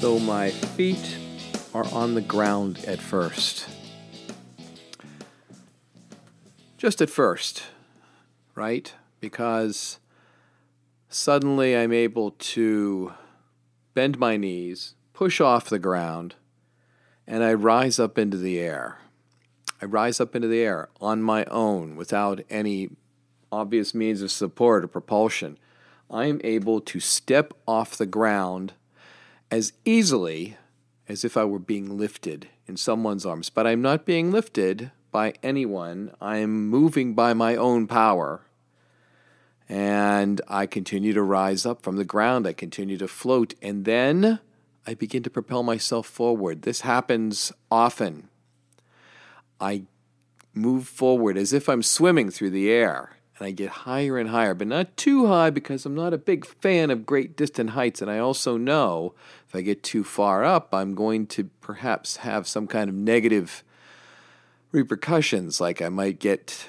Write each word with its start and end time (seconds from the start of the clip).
So 0.00 0.20
my 0.20 0.50
feet 0.50 1.18
are 1.74 1.84
on 1.86 2.14
the 2.14 2.20
ground 2.20 2.84
at 2.86 3.00
first. 3.00 3.68
Just 6.76 7.02
at 7.02 7.10
first, 7.10 7.64
right? 8.54 8.94
Because 9.18 9.98
suddenly 11.08 11.76
I'm 11.76 11.92
able 11.92 12.30
to 12.30 13.12
bend 13.92 14.20
my 14.20 14.36
knees, 14.36 14.94
push 15.14 15.40
off 15.40 15.68
the 15.68 15.80
ground, 15.80 16.36
and 17.26 17.42
I 17.42 17.52
rise 17.54 17.98
up 17.98 18.18
into 18.18 18.36
the 18.36 18.60
air. 18.60 18.98
I 19.82 19.86
rise 19.86 20.20
up 20.20 20.36
into 20.36 20.46
the 20.46 20.60
air 20.60 20.90
on 21.00 21.24
my 21.24 21.44
own 21.46 21.96
without 21.96 22.40
any 22.48 22.90
obvious 23.50 23.96
means 23.96 24.22
of 24.22 24.30
support 24.30 24.84
or 24.84 24.86
propulsion. 24.86 25.58
I 26.08 26.26
am 26.26 26.40
able 26.44 26.80
to 26.82 27.00
step 27.00 27.52
off 27.66 27.96
the 27.96 28.06
ground 28.06 28.74
as 29.50 29.72
easily 29.84 30.56
as 31.08 31.24
if 31.24 31.36
I 31.36 31.44
were 31.44 31.58
being 31.58 31.96
lifted 31.96 32.48
in 32.66 32.76
someone's 32.76 33.24
arms. 33.24 33.50
But 33.50 33.66
I'm 33.66 33.82
not 33.82 34.04
being 34.04 34.30
lifted 34.30 34.90
by 35.10 35.34
anyone, 35.42 36.12
I'm 36.20 36.68
moving 36.68 37.14
by 37.14 37.32
my 37.32 37.56
own 37.56 37.86
power. 37.86 38.42
And 39.70 40.40
I 40.48 40.66
continue 40.66 41.12
to 41.12 41.22
rise 41.22 41.66
up 41.66 41.82
from 41.82 41.96
the 41.96 42.04
ground. 42.04 42.46
I 42.46 42.52
continue 42.54 42.96
to 42.98 43.08
float. 43.08 43.54
And 43.60 43.84
then 43.84 44.40
I 44.86 44.94
begin 44.94 45.22
to 45.24 45.30
propel 45.30 45.62
myself 45.62 46.06
forward. 46.06 46.62
This 46.62 46.82
happens 46.82 47.52
often. 47.70 48.28
I 49.60 49.84
move 50.54 50.88
forward 50.88 51.36
as 51.36 51.52
if 51.52 51.68
I'm 51.68 51.82
swimming 51.82 52.30
through 52.30 52.50
the 52.50 52.70
air 52.70 53.17
and 53.38 53.48
I 53.48 53.50
get 53.50 53.70
higher 53.70 54.18
and 54.18 54.30
higher, 54.30 54.54
but 54.54 54.66
not 54.66 54.96
too 54.96 55.26
high 55.26 55.50
because 55.50 55.86
I'm 55.86 55.94
not 55.94 56.14
a 56.14 56.18
big 56.18 56.46
fan 56.46 56.90
of 56.90 57.06
great 57.06 57.36
distant 57.36 57.70
heights. 57.70 58.02
And 58.02 58.10
I 58.10 58.18
also 58.18 58.56
know 58.56 59.14
if 59.46 59.54
I 59.54 59.60
get 59.60 59.82
too 59.82 60.04
far 60.04 60.44
up, 60.44 60.74
I'm 60.74 60.94
going 60.94 61.26
to 61.28 61.44
perhaps 61.60 62.18
have 62.18 62.46
some 62.46 62.66
kind 62.66 62.88
of 62.88 62.94
negative 62.94 63.64
repercussions, 64.72 65.60
like 65.60 65.80
I 65.80 65.88
might 65.88 66.18
get 66.18 66.66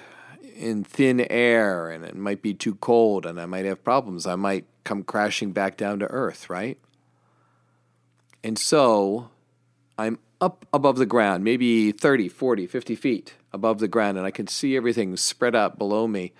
in 0.56 0.84
thin 0.84 1.22
air 1.30 1.90
and 1.90 2.04
it 2.04 2.16
might 2.16 2.42
be 2.42 2.54
too 2.54 2.76
cold 2.76 3.26
and 3.26 3.40
I 3.40 3.46
might 3.46 3.66
have 3.66 3.84
problems. 3.84 4.28
I 4.28 4.36
might 4.36 4.66
come 4.84 5.04
crashing 5.04 5.52
back 5.52 5.78
down 5.78 6.00
to 6.00 6.06
earth, 6.08 6.50
right? 6.50 6.78
And 8.44 8.58
so 8.58 9.30
I'm 9.98 10.20
up 10.42 10.66
above 10.74 10.98
the 10.98 11.06
ground, 11.06 11.44
maybe 11.44 11.92
30, 11.92 12.30
40, 12.30 12.68
50 12.68 12.96
feet 12.96 13.34
above 13.52 13.80
the 13.80 13.88
ground, 13.88 14.18
and 14.18 14.26
I 14.26 14.32
can 14.32 14.48
see 14.48 14.76
everything 14.78 15.16
spread 15.18 15.56
out 15.56 15.78
below 15.78 16.08
me. 16.08 16.34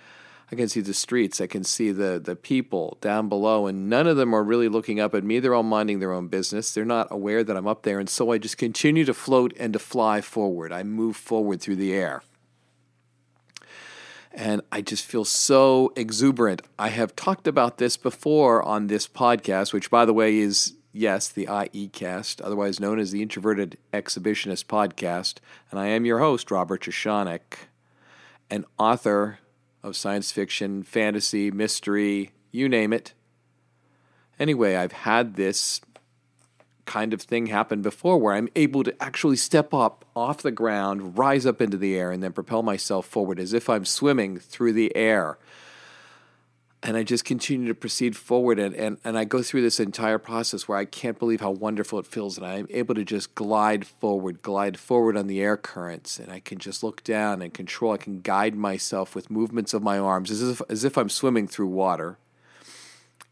I 0.52 0.56
can 0.56 0.68
see 0.68 0.80
the 0.80 0.94
streets. 0.94 1.40
I 1.40 1.46
can 1.46 1.62
see 1.62 1.92
the, 1.92 2.20
the 2.22 2.34
people 2.34 2.98
down 3.00 3.28
below, 3.28 3.68
and 3.68 3.88
none 3.88 4.08
of 4.08 4.16
them 4.16 4.34
are 4.34 4.42
really 4.42 4.68
looking 4.68 4.98
up 4.98 5.14
at 5.14 5.22
me. 5.22 5.38
They're 5.38 5.54
all 5.54 5.62
minding 5.62 6.00
their 6.00 6.12
own 6.12 6.26
business. 6.26 6.74
They're 6.74 6.84
not 6.84 7.06
aware 7.10 7.44
that 7.44 7.56
I'm 7.56 7.68
up 7.68 7.82
there. 7.82 8.00
And 8.00 8.08
so 8.08 8.32
I 8.32 8.38
just 8.38 8.58
continue 8.58 9.04
to 9.04 9.14
float 9.14 9.52
and 9.58 9.72
to 9.74 9.78
fly 9.78 10.20
forward. 10.20 10.72
I 10.72 10.82
move 10.82 11.16
forward 11.16 11.60
through 11.60 11.76
the 11.76 11.92
air. 11.92 12.24
And 14.32 14.62
I 14.72 14.80
just 14.80 15.04
feel 15.04 15.24
so 15.24 15.92
exuberant. 15.94 16.62
I 16.78 16.88
have 16.88 17.14
talked 17.14 17.46
about 17.46 17.78
this 17.78 17.96
before 17.96 18.62
on 18.62 18.88
this 18.88 19.06
podcast, 19.06 19.72
which, 19.72 19.90
by 19.90 20.04
the 20.04 20.14
way, 20.14 20.38
is 20.38 20.74
yes, 20.92 21.28
the 21.28 21.46
IEcast, 21.46 22.40
otherwise 22.42 22.80
known 22.80 22.98
as 22.98 23.12
the 23.12 23.22
Introverted 23.22 23.78
Exhibitionist 23.92 24.66
Podcast. 24.66 25.36
And 25.70 25.78
I 25.78 25.86
am 25.88 26.04
your 26.04 26.18
host, 26.18 26.50
Robert 26.50 26.82
Jeschonek, 26.82 27.68
an 28.50 28.64
author 28.78 29.38
of 29.82 29.96
science 29.96 30.30
fiction, 30.30 30.82
fantasy, 30.82 31.50
mystery, 31.50 32.32
you 32.50 32.68
name 32.68 32.92
it. 32.92 33.14
Anyway, 34.38 34.76
I've 34.76 34.92
had 34.92 35.36
this 35.36 35.80
kind 36.86 37.12
of 37.12 37.22
thing 37.22 37.46
happen 37.46 37.82
before 37.82 38.18
where 38.18 38.34
I'm 38.34 38.48
able 38.56 38.82
to 38.82 39.02
actually 39.02 39.36
step 39.36 39.72
up 39.72 40.04
off 40.16 40.42
the 40.42 40.50
ground, 40.50 41.16
rise 41.16 41.46
up 41.46 41.60
into 41.62 41.76
the 41.76 41.96
air, 41.96 42.10
and 42.10 42.22
then 42.22 42.32
propel 42.32 42.62
myself 42.62 43.06
forward 43.06 43.38
as 43.38 43.52
if 43.52 43.68
I'm 43.70 43.84
swimming 43.84 44.38
through 44.38 44.72
the 44.72 44.94
air 44.96 45.38
and 46.82 46.96
I 46.96 47.02
just 47.02 47.26
continue 47.26 47.68
to 47.68 47.74
proceed 47.74 48.16
forward 48.16 48.58
and, 48.58 48.74
and, 48.74 48.98
and 49.04 49.18
I 49.18 49.24
go 49.24 49.42
through 49.42 49.60
this 49.62 49.80
entire 49.80 50.18
process 50.18 50.66
where 50.66 50.78
I 50.78 50.86
can't 50.86 51.18
believe 51.18 51.40
how 51.40 51.50
wonderful 51.50 51.98
it 51.98 52.06
feels 52.06 52.38
and 52.38 52.46
I'm 52.46 52.66
able 52.70 52.94
to 52.94 53.04
just 53.04 53.34
glide 53.34 53.86
forward, 53.86 54.40
glide 54.40 54.78
forward 54.78 55.16
on 55.16 55.26
the 55.26 55.42
air 55.42 55.58
currents 55.58 56.18
and 56.18 56.32
I 56.32 56.40
can 56.40 56.58
just 56.58 56.82
look 56.82 57.04
down 57.04 57.42
and 57.42 57.52
control. 57.52 57.92
I 57.92 57.98
can 57.98 58.22
guide 58.22 58.54
myself 58.54 59.14
with 59.14 59.30
movements 59.30 59.74
of 59.74 59.82
my 59.82 59.98
arms 59.98 60.30
as 60.30 60.42
if 60.42 60.62
as 60.70 60.84
if 60.84 60.96
I'm 60.96 61.10
swimming 61.10 61.46
through 61.46 61.68
water. 61.68 62.16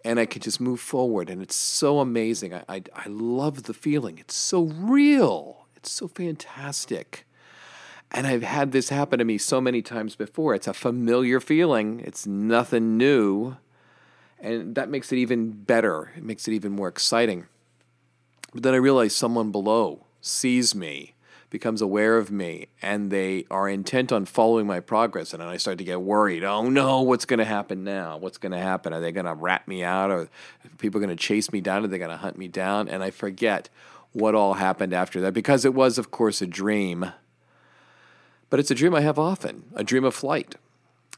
And 0.05 0.21
I 0.21 0.27
can 0.27 0.43
just 0.43 0.61
move 0.61 0.81
forward 0.81 1.31
and 1.31 1.43
it's 1.43 1.57
so 1.57 2.01
amazing. 2.01 2.55
I, 2.55 2.65
I, 2.69 2.83
I 2.95 3.09
love 3.09 3.63
the 3.65 3.75
feeling. 3.75 4.19
It's 4.19 4.37
so 4.37 4.65
real. 4.65 5.67
It's 5.75 5.91
so 5.91 6.07
fantastic. 6.07 7.27
And 8.11 8.27
I've 8.27 8.43
had 8.43 8.73
this 8.73 8.89
happen 8.89 9.19
to 9.19 9.25
me 9.25 9.39
so 9.39 9.61
many 9.61 9.83
times 9.83 10.17
before. 10.17 10.55
It's 10.55 10.67
a 10.67 10.75
familiar 10.75 11.41
feeling, 11.41 12.01
it's 12.01 12.27
nothing 12.27 12.97
new. 12.97 13.57
And 14.41 14.75
that 14.77 14.89
makes 14.89 15.13
it 15.13 15.17
even 15.17 15.51
better. 15.51 16.13
It 16.17 16.23
makes 16.23 16.47
it 16.47 16.53
even 16.53 16.73
more 16.73 16.89
exciting. 16.89 17.47
But 18.55 18.63
then 18.63 18.75
I 18.75 18.79
realize 18.79 19.15
someone 19.15 19.51
below 19.51 20.07
sees 20.21 20.75
me, 20.75 21.15
becomes 21.51 21.83
aware 21.83 22.17
of 22.17 22.31
me, 22.31 22.69
and 22.81 23.11
they 23.11 23.47
are 23.51 23.69
intent 23.69 24.13
on 24.13 24.25
following 24.25 24.67
my 24.67 24.81
progress. 24.81 25.33
And 25.33 25.43
then 25.43 25.49
I 25.49 25.57
start 25.57 25.79
to 25.79 25.85
get 25.85 26.01
worried. 26.01 26.45
Oh 26.45 26.69
no, 26.69 27.03
what's 27.03 27.25
going 27.25 27.39
to 27.39 27.45
happen 27.45 27.85
now? 27.85 28.17
What's 28.17 28.39
going 28.39 28.53
to 28.53 28.59
happen? 28.59 28.93
Are 28.93 29.01
they 29.01 29.13
going 29.13 29.27
to 29.27 29.35
rat 29.35 29.67
me 29.67 29.83
out? 29.83 30.11
Or 30.11 30.29
people 30.79 31.01
going 31.01 31.15
to 31.15 31.17
chase 31.17 31.53
me 31.53 31.61
down? 31.61 31.85
Are 31.85 31.89
they 31.89 31.99
going 31.99 32.11
to 32.11 32.17
hunt 32.17 32.39
me 32.39 32.49
down? 32.49 32.89
And 32.89 33.03
I 33.03 33.11
forget 33.11 33.69
what 34.13 34.35
all 34.35 34.55
happened 34.55 34.95
after 34.95 35.21
that 35.21 35.35
because 35.35 35.65
it 35.65 35.75
was, 35.75 35.99
of 35.99 36.11
course, 36.11 36.41
a 36.41 36.47
dream 36.47 37.13
but 38.51 38.61
it's 38.61 38.71
a 38.71 38.75
dream 38.75 38.95
I 38.95 39.01
have 39.01 39.19
often, 39.19 39.65
a 39.75 39.85
dream 39.85 40.05
of 40.05 40.15
flight. 40.15 40.57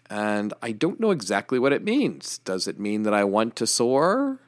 And 0.09 0.53
I 0.61 0.73
don't 0.73 0.99
know 0.99 1.13
exactly 1.13 1.59
what 1.59 1.73
it 1.73 1.85
means. 1.85 2.39
Does 2.39 2.67
it 2.67 2.81
mean 2.81 3.05
that 3.05 3.15
I 3.15 3.25
want 3.25 3.55
to 3.57 3.67
soar? 3.67 4.41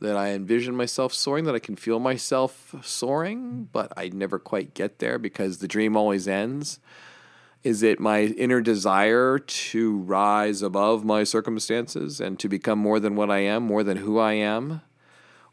That 0.00 0.16
I 0.16 0.30
envision 0.30 0.74
myself 0.76 1.12
soaring, 1.12 1.44
that 1.44 1.54
I 1.54 1.60
can 1.60 1.76
feel 1.76 1.98
myself 1.98 2.74
soaring, 2.82 3.68
but 3.72 3.92
I 3.96 4.08
never 4.08 4.38
quite 4.38 4.74
get 4.74 4.98
there 4.98 5.18
because 5.18 5.58
the 5.58 5.68
dream 5.68 5.96
always 5.96 6.26
ends? 6.26 6.80
Is 7.64 7.82
it 7.82 7.98
my 7.98 8.22
inner 8.22 8.60
desire 8.60 9.38
to 9.38 9.98
rise 9.98 10.62
above 10.62 11.04
my 11.04 11.24
circumstances 11.24 12.20
and 12.20 12.38
to 12.38 12.48
become 12.48 12.78
more 12.78 13.00
than 13.00 13.16
what 13.16 13.30
I 13.30 13.38
am, 13.38 13.64
more 13.64 13.82
than 13.82 13.98
who 13.98 14.18
I 14.18 14.34
am? 14.34 14.82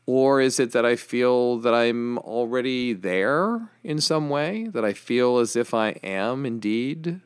Or 0.08 0.40
is 0.40 0.60
it 0.60 0.72
that 0.74 0.86
I 0.86 0.96
feel 0.96 1.58
that 1.60 1.74
I'm 1.74 2.20
already 2.20 2.94
there 2.94 3.70
in 3.84 4.00
some 4.00 4.30
way? 4.30 4.68
That 4.68 4.86
I 4.86 4.94
feel 4.94 5.40
as 5.40 5.56
if 5.56 5.74
I 5.74 5.92
am 6.04 6.46
indeed 6.46 7.22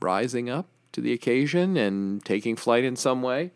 rising 0.00 0.48
up 0.48 0.66
to 0.92 1.00
the 1.00 1.12
occasion 1.12 1.76
and 1.76 2.24
taking 2.24 2.56
flight 2.56 2.84
in 2.84 2.96
some 2.96 3.22
way? 3.22 3.52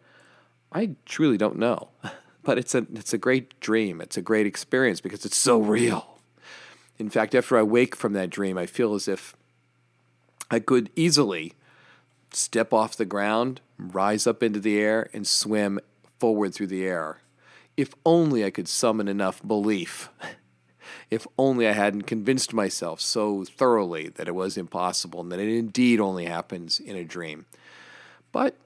I 0.73 0.97
truly 1.05 1.39
don't 1.39 1.59
know. 1.59 1.89
But 2.43 2.59
it's 2.59 2.77
a, 2.77 2.87
it's 2.95 3.13
a 3.13 3.19
great 3.19 3.59
dream. 3.59 4.01
It's 4.01 4.17
a 4.17 4.23
great 4.23 4.47
experience 4.47 5.01
because 5.01 5.25
it's 5.25 5.37
so 5.37 5.59
real. 5.59 6.21
In 6.97 7.11
fact, 7.11 7.35
after 7.35 7.59
I 7.59 7.65
wake 7.65 7.97
from 7.97 8.13
that 8.13 8.31
dream, 8.31 8.57
I 8.57 8.67
feel 8.67 8.95
as 8.95 9.09
if 9.09 9.35
I 10.49 10.61
could 10.61 10.91
easily 10.95 11.55
step 12.33 12.73
off 12.73 12.95
the 12.95 13.05
ground, 13.05 13.63
rise 13.77 14.29
up 14.29 14.45
into 14.45 14.61
the 14.61 14.79
air, 14.79 15.11
and 15.13 15.27
swim 15.27 15.81
forward 16.21 16.55
through 16.55 16.69
the 16.69 16.85
air 16.85 17.19
if 17.77 17.95
only 18.05 18.45
I 18.45 18.51
could 18.51 18.69
summon 18.69 19.09
enough 19.09 19.47
belief. 19.47 20.09
if 21.11 21.27
only 21.39 21.69
I 21.69 21.73
hadn't 21.73 22.03
convinced 22.03 22.53
myself 22.53 23.01
so 23.01 23.45
thoroughly 23.45 24.09
that 24.11 24.29
it 24.29 24.35
was 24.35 24.57
impossible 24.57 25.21
and 25.21 25.31
that 25.33 25.39
it 25.39 25.49
indeed 25.49 26.01
only 26.01 26.27
happens 26.27 26.81
in 26.81 26.97
a 26.97 27.05
dream. 27.05 27.47
But 28.33 28.57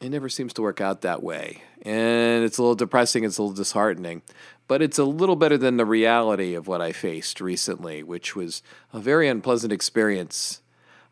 it 0.00 0.10
never 0.10 0.28
seems 0.28 0.52
to 0.54 0.62
work 0.62 0.80
out 0.80 1.02
that 1.02 1.22
way. 1.22 1.62
And 1.82 2.44
it's 2.44 2.58
a 2.58 2.62
little 2.62 2.74
depressing, 2.74 3.24
it's 3.24 3.38
a 3.38 3.42
little 3.42 3.56
disheartening. 3.56 4.22
But 4.68 4.82
it's 4.82 4.98
a 4.98 5.04
little 5.04 5.36
better 5.36 5.56
than 5.56 5.76
the 5.76 5.84
reality 5.84 6.54
of 6.54 6.66
what 6.66 6.80
I 6.80 6.92
faced 6.92 7.40
recently, 7.40 8.02
which 8.02 8.34
was 8.34 8.62
a 8.92 8.98
very 8.98 9.28
unpleasant 9.28 9.72
experience. 9.72 10.60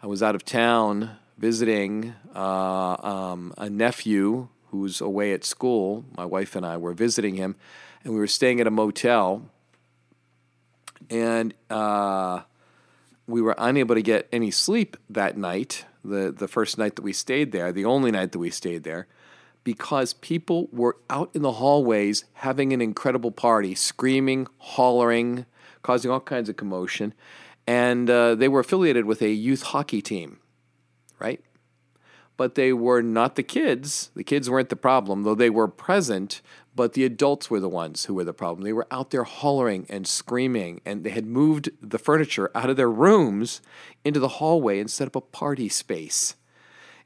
I 0.02 0.08
was 0.08 0.22
out 0.22 0.34
of 0.34 0.44
town 0.44 1.16
visiting 1.38 2.14
uh, 2.34 2.96
um, 3.00 3.54
a 3.56 3.70
nephew 3.70 4.48
who's 4.74 5.00
away 5.00 5.32
at 5.32 5.44
school. 5.44 6.04
My 6.16 6.24
wife 6.24 6.56
and 6.56 6.66
I 6.66 6.76
were 6.78 6.94
visiting 6.94 7.36
him, 7.36 7.54
and 8.02 8.12
we 8.12 8.18
were 8.18 8.26
staying 8.26 8.60
at 8.60 8.66
a 8.66 8.72
motel, 8.72 9.48
and 11.08 11.54
uh, 11.70 12.40
we 13.28 13.40
were 13.40 13.54
unable 13.56 13.94
to 13.94 14.02
get 14.02 14.28
any 14.32 14.50
sleep 14.50 14.96
that 15.08 15.36
night. 15.36 15.84
The 16.04 16.34
the 16.36 16.48
first 16.48 16.76
night 16.76 16.96
that 16.96 17.02
we 17.02 17.12
stayed 17.12 17.52
there, 17.52 17.70
the 17.70 17.84
only 17.84 18.10
night 18.10 18.32
that 18.32 18.40
we 18.40 18.50
stayed 18.50 18.82
there, 18.82 19.06
because 19.62 20.12
people 20.12 20.68
were 20.72 20.96
out 21.08 21.30
in 21.34 21.42
the 21.42 21.52
hallways 21.52 22.24
having 22.32 22.72
an 22.72 22.80
incredible 22.80 23.30
party, 23.30 23.76
screaming, 23.76 24.48
hollering, 24.58 25.46
causing 25.82 26.10
all 26.10 26.20
kinds 26.20 26.48
of 26.48 26.56
commotion, 26.56 27.14
and 27.64 28.10
uh, 28.10 28.34
they 28.34 28.48
were 28.48 28.60
affiliated 28.60 29.04
with 29.04 29.22
a 29.22 29.30
youth 29.30 29.62
hockey 29.62 30.02
team, 30.02 30.40
right? 31.20 31.40
But 32.36 32.54
they 32.54 32.72
were 32.72 33.02
not 33.02 33.36
the 33.36 33.42
kids. 33.42 34.10
The 34.14 34.24
kids 34.24 34.50
weren't 34.50 34.68
the 34.68 34.76
problem, 34.76 35.22
though 35.22 35.34
they 35.34 35.50
were 35.50 35.68
present, 35.68 36.40
But 36.76 36.94
the 36.94 37.04
adults 37.04 37.50
were 37.50 37.60
the 37.60 37.68
ones 37.68 38.06
who 38.06 38.14
were 38.14 38.24
the 38.24 38.32
problem. 38.32 38.64
They 38.64 38.72
were 38.72 38.88
out 38.90 39.10
there 39.10 39.22
hollering 39.22 39.86
and 39.88 40.08
screaming, 40.08 40.80
and 40.84 41.04
they 41.04 41.10
had 41.10 41.24
moved 41.24 41.70
the 41.80 41.98
furniture 41.98 42.50
out 42.52 42.68
of 42.68 42.76
their 42.76 42.90
rooms 42.90 43.60
into 44.04 44.18
the 44.18 44.40
hallway 44.42 44.80
and 44.80 44.90
set 44.90 45.06
up 45.06 45.14
a 45.14 45.20
party 45.20 45.68
space. 45.68 46.34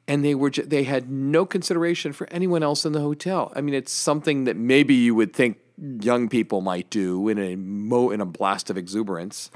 And 0.06 0.24
they 0.24 0.34
were 0.34 0.50
they 0.50 0.84
had 0.84 1.10
no 1.10 1.44
consideration 1.44 2.14
for 2.14 2.26
anyone 2.30 2.62
else 2.62 2.86
in 2.86 2.92
the 2.92 3.02
hotel. 3.02 3.52
I 3.54 3.60
mean, 3.60 3.74
it's 3.74 3.92
something 3.92 4.44
that 4.44 4.56
maybe 4.56 4.94
you 4.94 5.14
would 5.14 5.34
think 5.34 5.58
young 6.00 6.30
people 6.30 6.62
might 6.62 6.88
do 6.88 7.28
in 7.28 7.38
a 7.38 7.54
mo 7.56 8.10
in 8.10 8.22
a 8.22 8.26
blast 8.26 8.70
of 8.70 8.78
exuberance 8.78 9.50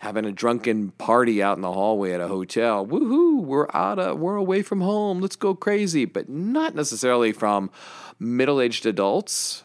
having 0.00 0.24
a 0.24 0.32
drunken 0.32 0.90
party 0.92 1.42
out 1.42 1.58
in 1.58 1.62
the 1.62 1.72
hallway 1.72 2.12
at 2.12 2.22
a 2.22 2.28
hotel. 2.28 2.86
Woohoo, 2.86 3.42
we're 3.42 3.68
out 3.74 3.98
of, 3.98 4.18
we're 4.18 4.36
away 4.36 4.62
from 4.62 4.80
home. 4.80 5.20
Let's 5.20 5.36
go 5.36 5.54
crazy. 5.54 6.06
But 6.06 6.28
not 6.28 6.74
necessarily 6.74 7.32
from 7.32 7.70
middle 8.18 8.62
aged 8.62 8.86
adults 8.86 9.64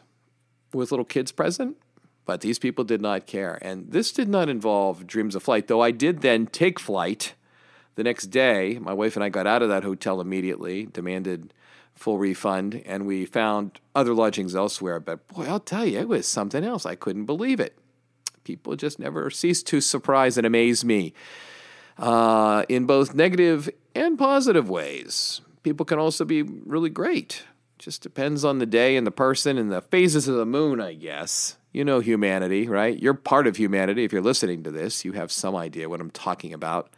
with 0.74 0.92
little 0.92 1.06
kids 1.06 1.32
present. 1.32 1.78
But 2.26 2.42
these 2.42 2.60
people 2.60 2.84
did 2.84 3.02
not 3.02 3.28
care. 3.28 3.58
And 3.62 3.92
this 3.92 4.12
did 4.12 4.28
not 4.28 4.50
involve 4.50 5.08
dreams 5.08 5.36
of 5.36 5.44
flight, 5.44 5.68
though 5.68 5.82
I 5.82 5.92
did 5.92 6.22
then 6.22 6.48
take 6.48 6.80
flight 6.80 7.34
the 7.96 8.04
next 8.04 8.26
day. 8.26 8.78
My 8.80 8.94
wife 8.94 9.16
and 9.16 9.24
I 9.24 9.30
got 9.30 9.48
out 9.48 9.62
of 9.62 9.70
that 9.70 9.84
hotel 9.84 10.20
immediately, 10.20 10.86
demanded 10.86 11.54
full 11.94 12.18
refund, 12.18 12.82
and 12.86 13.08
we 13.08 13.26
found 13.26 13.80
other 13.96 14.14
lodgings 14.14 14.54
elsewhere. 14.54 15.00
But 15.00 15.26
boy, 15.30 15.46
I'll 15.46 15.62
tell 15.62 15.86
you, 15.86 16.00
it 16.00 16.10
was 16.10 16.28
something 16.28 16.64
else. 16.64 16.86
I 16.86 16.96
couldn't 16.96 17.24
believe 17.24 17.62
it 17.62 17.78
people 18.46 18.76
just 18.78 19.00
never 19.00 19.30
cease 19.30 19.62
to 19.64 19.82
surprise 19.82 20.38
and 20.38 20.48
amaze 20.48 20.86
me 20.86 21.14
uh, 21.98 22.64
in 22.70 22.86
both 22.86 23.14
negative 23.14 23.70
and 23.94 24.18
positive 24.18 24.70
ways. 24.70 25.42
People 25.64 25.86
can 25.86 26.00
also 26.00 26.24
be 26.24 26.44
really 26.44 26.90
great. 26.90 27.44
Just 27.78 28.02
depends 28.02 28.46
on 28.46 28.60
the 28.60 28.66
day 28.66 28.96
and 28.96 29.06
the 29.06 29.12
person 29.12 29.58
and 29.58 29.72
the 29.72 29.82
phases 29.82 30.28
of 30.28 30.36
the 30.36 30.46
moon, 30.46 30.80
I 30.80 30.94
guess. 30.94 31.58
You 31.74 31.84
know 31.84 32.00
humanity, 32.00 32.70
right? 32.70 32.98
You're 32.98 33.14
part 33.14 33.48
of 33.48 33.58
humanity. 33.58 34.06
If 34.06 34.14
you're 34.14 34.22
listening 34.22 34.64
to 34.64 34.72
this, 34.72 35.04
you 35.04 35.12
have 35.12 35.32
some 35.32 35.56
idea 35.56 35.90
what 35.90 36.00
I'm 36.00 36.12
talking 36.12 36.54
about. 36.54 36.90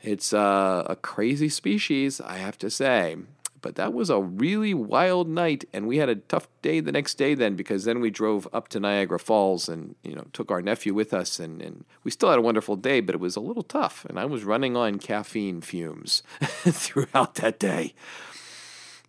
It's 0.00 0.32
uh, 0.32 0.84
a 0.86 0.96
crazy 0.96 1.48
species, 1.48 2.20
I 2.20 2.38
have 2.38 2.56
to 2.58 2.70
say. 2.70 3.16
But 3.62 3.76
that 3.76 3.94
was 3.94 4.10
a 4.10 4.20
really 4.20 4.74
wild 4.74 5.28
night, 5.28 5.64
and 5.72 5.86
we 5.86 5.98
had 5.98 6.08
a 6.08 6.16
tough 6.16 6.48
day 6.62 6.80
the 6.80 6.90
next 6.90 7.14
day 7.14 7.34
then 7.34 7.54
because 7.54 7.84
then 7.84 8.00
we 8.00 8.10
drove 8.10 8.48
up 8.52 8.66
to 8.68 8.80
Niagara 8.80 9.20
Falls 9.20 9.68
and 9.68 9.94
you 10.02 10.14
know 10.16 10.26
took 10.32 10.50
our 10.50 10.60
nephew 10.60 10.92
with 10.92 11.14
us, 11.14 11.38
and, 11.38 11.62
and 11.62 11.84
we 12.02 12.10
still 12.10 12.28
had 12.28 12.40
a 12.40 12.42
wonderful 12.42 12.74
day, 12.74 13.00
but 13.00 13.14
it 13.14 13.20
was 13.20 13.36
a 13.36 13.40
little 13.40 13.62
tough, 13.62 14.04
and 14.06 14.18
I 14.18 14.24
was 14.24 14.42
running 14.42 14.76
on 14.76 14.98
caffeine 14.98 15.60
fumes 15.60 16.24
throughout 16.42 17.36
that 17.36 17.60
day. 17.60 17.94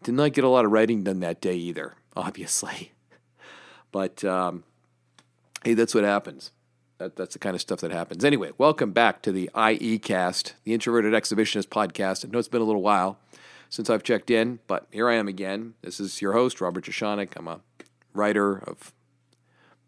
Did 0.03 0.13
not 0.13 0.33
get 0.33 0.43
a 0.43 0.49
lot 0.49 0.65
of 0.65 0.71
writing 0.71 1.03
done 1.03 1.19
that 1.21 1.41
day 1.41 1.55
either, 1.55 1.95
obviously, 2.15 2.91
but 3.91 4.23
um, 4.23 4.63
hey, 5.65 5.73
that's 5.73 5.95
what 5.95 6.03
happens. 6.03 6.51
That, 6.99 7.15
that's 7.15 7.33
the 7.33 7.39
kind 7.39 7.55
of 7.55 7.61
stuff 7.61 7.79
that 7.79 7.91
happens. 7.91 8.23
Anyway, 8.23 8.51
welcome 8.59 8.91
back 8.91 9.23
to 9.23 9.31
the 9.31 9.49
IE 9.57 9.97
Cast, 9.97 10.53
the 10.63 10.75
Introverted 10.75 11.13
Exhibitionist 11.13 11.69
podcast. 11.69 12.23
I 12.23 12.29
know 12.29 12.37
it's 12.37 12.47
been 12.47 12.61
a 12.61 12.65
little 12.65 12.83
while 12.83 13.17
since 13.73 13.89
I've 13.89 14.03
checked 14.03 14.29
in, 14.29 14.59
but 14.67 14.85
here 14.91 15.09
I 15.09 15.15
am 15.15 15.27
again. 15.27 15.73
This 15.81 15.99
is 15.99 16.21
your 16.21 16.33
host, 16.33 16.61
Robert 16.61 16.85
Jeschonek. 16.85 17.29
I'm 17.35 17.47
a 17.47 17.61
writer 18.13 18.59
of 18.59 18.93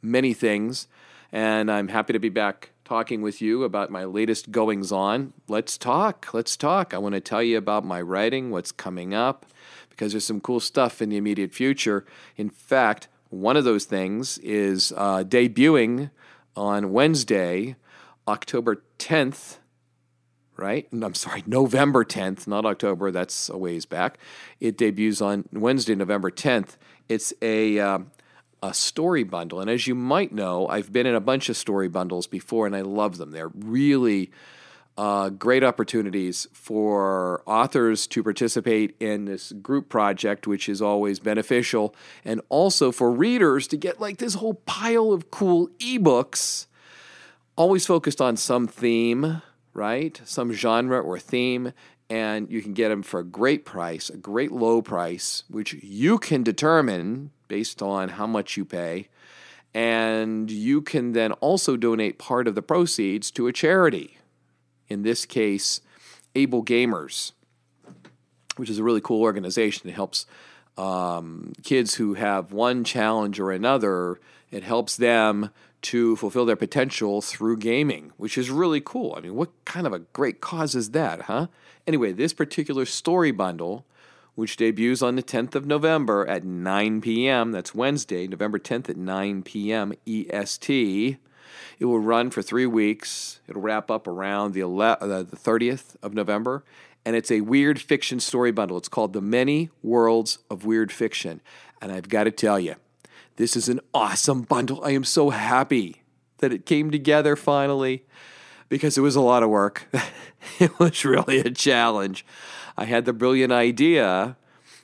many 0.01 0.33
things, 0.33 0.87
and 1.31 1.71
I'm 1.71 1.89
happy 1.89 2.11
to 2.11 2.17
be 2.17 2.29
back 2.29 2.71
talking 2.83 3.21
with 3.21 3.43
you 3.43 3.63
about 3.63 3.91
my 3.91 4.03
latest 4.03 4.49
goings 4.49 4.91
on. 4.91 5.33
Let's 5.47 5.77
talk. 5.77 6.33
Let's 6.33 6.57
talk. 6.57 6.95
I 6.95 6.97
want 6.97 7.13
to 7.13 7.21
tell 7.21 7.43
you 7.43 7.59
about 7.59 7.85
my 7.85 8.01
writing, 8.01 8.49
what's 8.49 8.71
coming 8.71 9.13
up, 9.13 9.45
because 9.91 10.13
there's 10.13 10.25
some 10.25 10.41
cool 10.41 10.59
stuff 10.59 10.99
in 10.99 11.09
the 11.09 11.17
immediate 11.17 11.53
future. 11.53 12.07
In 12.37 12.49
fact, 12.49 13.07
one 13.29 13.55
of 13.55 13.65
those 13.65 13.85
things 13.85 14.39
is 14.39 14.93
uh, 14.97 15.23
debuting 15.23 16.09
on 16.55 16.91
Wednesday, 16.91 17.75
October 18.27 18.81
10th 18.97 19.57
right? 20.57 20.87
I'm 20.91 21.15
sorry, 21.15 21.43
November 21.45 22.03
10th, 22.03 22.47
not 22.47 22.65
October. 22.65 23.11
That's 23.11 23.49
a 23.49 23.57
ways 23.57 23.85
back. 23.85 24.17
It 24.59 24.77
debuts 24.77 25.21
on 25.21 25.45
Wednesday, 25.51 25.95
November 25.95 26.31
10th. 26.31 26.77
It's 27.09 27.33
a 27.41 27.79
uh, 27.79 27.99
a 28.63 28.73
story 28.73 29.23
bundle, 29.23 29.59
and 29.59 29.69
as 29.69 29.85
you 29.85 29.95
might 29.95 30.31
know, 30.31 30.67
I've 30.67 30.91
been 30.91 31.05
in 31.05 31.15
a 31.15 31.19
bunch 31.19 31.49
of 31.49 31.57
story 31.57 31.87
bundles 31.87 32.25
before, 32.25 32.65
and 32.65 32.75
I 32.75 32.81
love 32.81 33.17
them. 33.17 33.31
They're 33.31 33.49
really 33.49 34.31
uh, 34.97 35.29
great 35.29 35.63
opportunities 35.63 36.47
for 36.53 37.43
authors 37.45 38.07
to 38.07 38.23
participate 38.23 38.95
in 38.99 39.25
this 39.25 39.51
group 39.51 39.89
project, 39.89 40.47
which 40.47 40.69
is 40.69 40.81
always 40.81 41.19
beneficial, 41.19 41.93
and 42.23 42.41
also 42.49 42.91
for 42.91 43.11
readers 43.11 43.67
to 43.67 43.77
get 43.77 43.99
like 43.99 44.17
this 44.17 44.35
whole 44.35 44.55
pile 44.65 45.11
of 45.11 45.29
cool 45.31 45.67
ebooks, 45.79 46.65
always 47.55 47.85
focused 47.85 48.21
on 48.21 48.37
some 48.37 48.67
theme 48.67 49.41
right? 49.75 50.19
Some 50.25 50.53
genre 50.53 50.99
or 50.99 51.19
theme, 51.19 51.73
and 52.09 52.49
you 52.49 52.61
can 52.61 52.73
get 52.73 52.89
them 52.89 53.03
for 53.03 53.19
a 53.19 53.23
great 53.23 53.65
price, 53.65 54.09
a 54.09 54.17
great 54.17 54.51
low 54.51 54.81
price, 54.81 55.43
which 55.49 55.73
you 55.73 56.17
can 56.17 56.41
determine 56.41 57.31
based 57.47 57.81
on 57.81 58.09
how 58.09 58.25
much 58.25 58.57
you 58.57 58.65
pay. 58.65 59.09
And 59.73 60.49
you 60.49 60.81
can 60.81 61.11
then 61.11 61.33
also 61.33 61.75
donate 61.75 62.17
part 62.17 62.47
of 62.47 62.55
the 62.55 62.61
proceeds 62.61 63.29
to 63.31 63.47
a 63.47 63.53
charity. 63.53 64.17
In 64.87 65.03
this 65.03 65.25
case, 65.25 65.81
Able 66.33 66.63
Gamers, 66.63 67.33
which 68.55 68.69
is 68.69 68.79
a 68.79 68.83
really 68.83 69.01
cool 69.01 69.21
organization. 69.21 69.89
It 69.89 69.93
helps 69.93 70.25
um, 70.77 71.51
kids 71.63 71.95
who 71.95 72.13
have 72.13 72.53
one 72.53 72.85
challenge 72.85 73.39
or 73.39 73.51
another, 73.51 74.19
it 74.51 74.63
helps 74.63 74.95
them 74.95 75.49
to 75.85 76.15
fulfill 76.15 76.45
their 76.45 76.55
potential 76.55 77.21
through 77.21 77.57
gaming, 77.57 78.11
which 78.17 78.37
is 78.37 78.49
really 78.49 78.81
cool. 78.81 79.13
I 79.15 79.21
mean, 79.21 79.35
what 79.35 79.51
kind 79.65 79.85
of 79.85 79.93
a 79.93 79.99
great 79.99 80.41
cause 80.41 80.73
is 80.73 80.91
that, 80.91 81.23
huh? 81.23 81.47
Anyway, 81.85 82.11
this 82.11 82.33
particular 82.33 82.85
story 82.85 83.31
bundle, 83.31 83.85
which 84.33 84.57
debuts 84.57 85.03
on 85.03 85.15
the 85.15 85.21
10th 85.21 85.53
of 85.53 85.67
November 85.67 86.27
at 86.27 86.43
9 86.43 87.01
p.m., 87.01 87.51
that's 87.51 87.75
Wednesday, 87.75 88.27
November 88.27 88.57
10th 88.57 88.89
at 88.89 88.97
9 88.97 89.43
p.m. 89.43 89.93
EST. 90.07 91.17
It 91.77 91.85
will 91.85 91.99
run 91.99 92.31
for 92.31 92.41
three 92.41 92.65
weeks. 92.65 93.39
It'll 93.47 93.61
wrap 93.61 93.91
up 93.91 94.07
around 94.07 94.53
the, 94.53 94.61
11th, 94.61 95.01
uh, 95.01 95.23
the 95.23 95.37
30th 95.37 95.95
of 96.01 96.13
November. 96.13 96.63
And 97.05 97.15
it's 97.15 97.29
a 97.29 97.41
weird 97.41 97.79
fiction 97.79 98.19
story 98.19 98.51
bundle. 98.51 98.77
It's 98.77 98.89
called 98.89 99.13
The 99.13 99.21
Many 99.21 99.69
Worlds 99.83 100.39
of 100.49 100.65
Weird 100.65 100.91
Fiction. 100.91 101.41
And 101.79 101.91
I've 101.91 102.09
got 102.09 102.23
to 102.23 102.31
tell 102.31 102.59
you, 102.59 102.75
this 103.37 103.55
is 103.55 103.67
an 103.69 103.81
awesome 103.93 104.43
bundle. 104.43 104.83
I 104.83 104.91
am 104.91 105.03
so 105.03 105.29
happy 105.29 106.03
that 106.37 106.53
it 106.53 106.65
came 106.65 106.91
together 106.91 107.35
finally 107.35 108.05
because 108.69 108.97
it 108.97 109.01
was 109.01 109.15
a 109.15 109.21
lot 109.21 109.43
of 109.43 109.49
work. 109.49 109.87
it 110.59 110.77
was 110.79 111.03
really 111.03 111.39
a 111.39 111.51
challenge. 111.51 112.25
I 112.77 112.85
had 112.85 113.05
the 113.05 113.13
brilliant 113.13 113.51
idea 113.51 114.37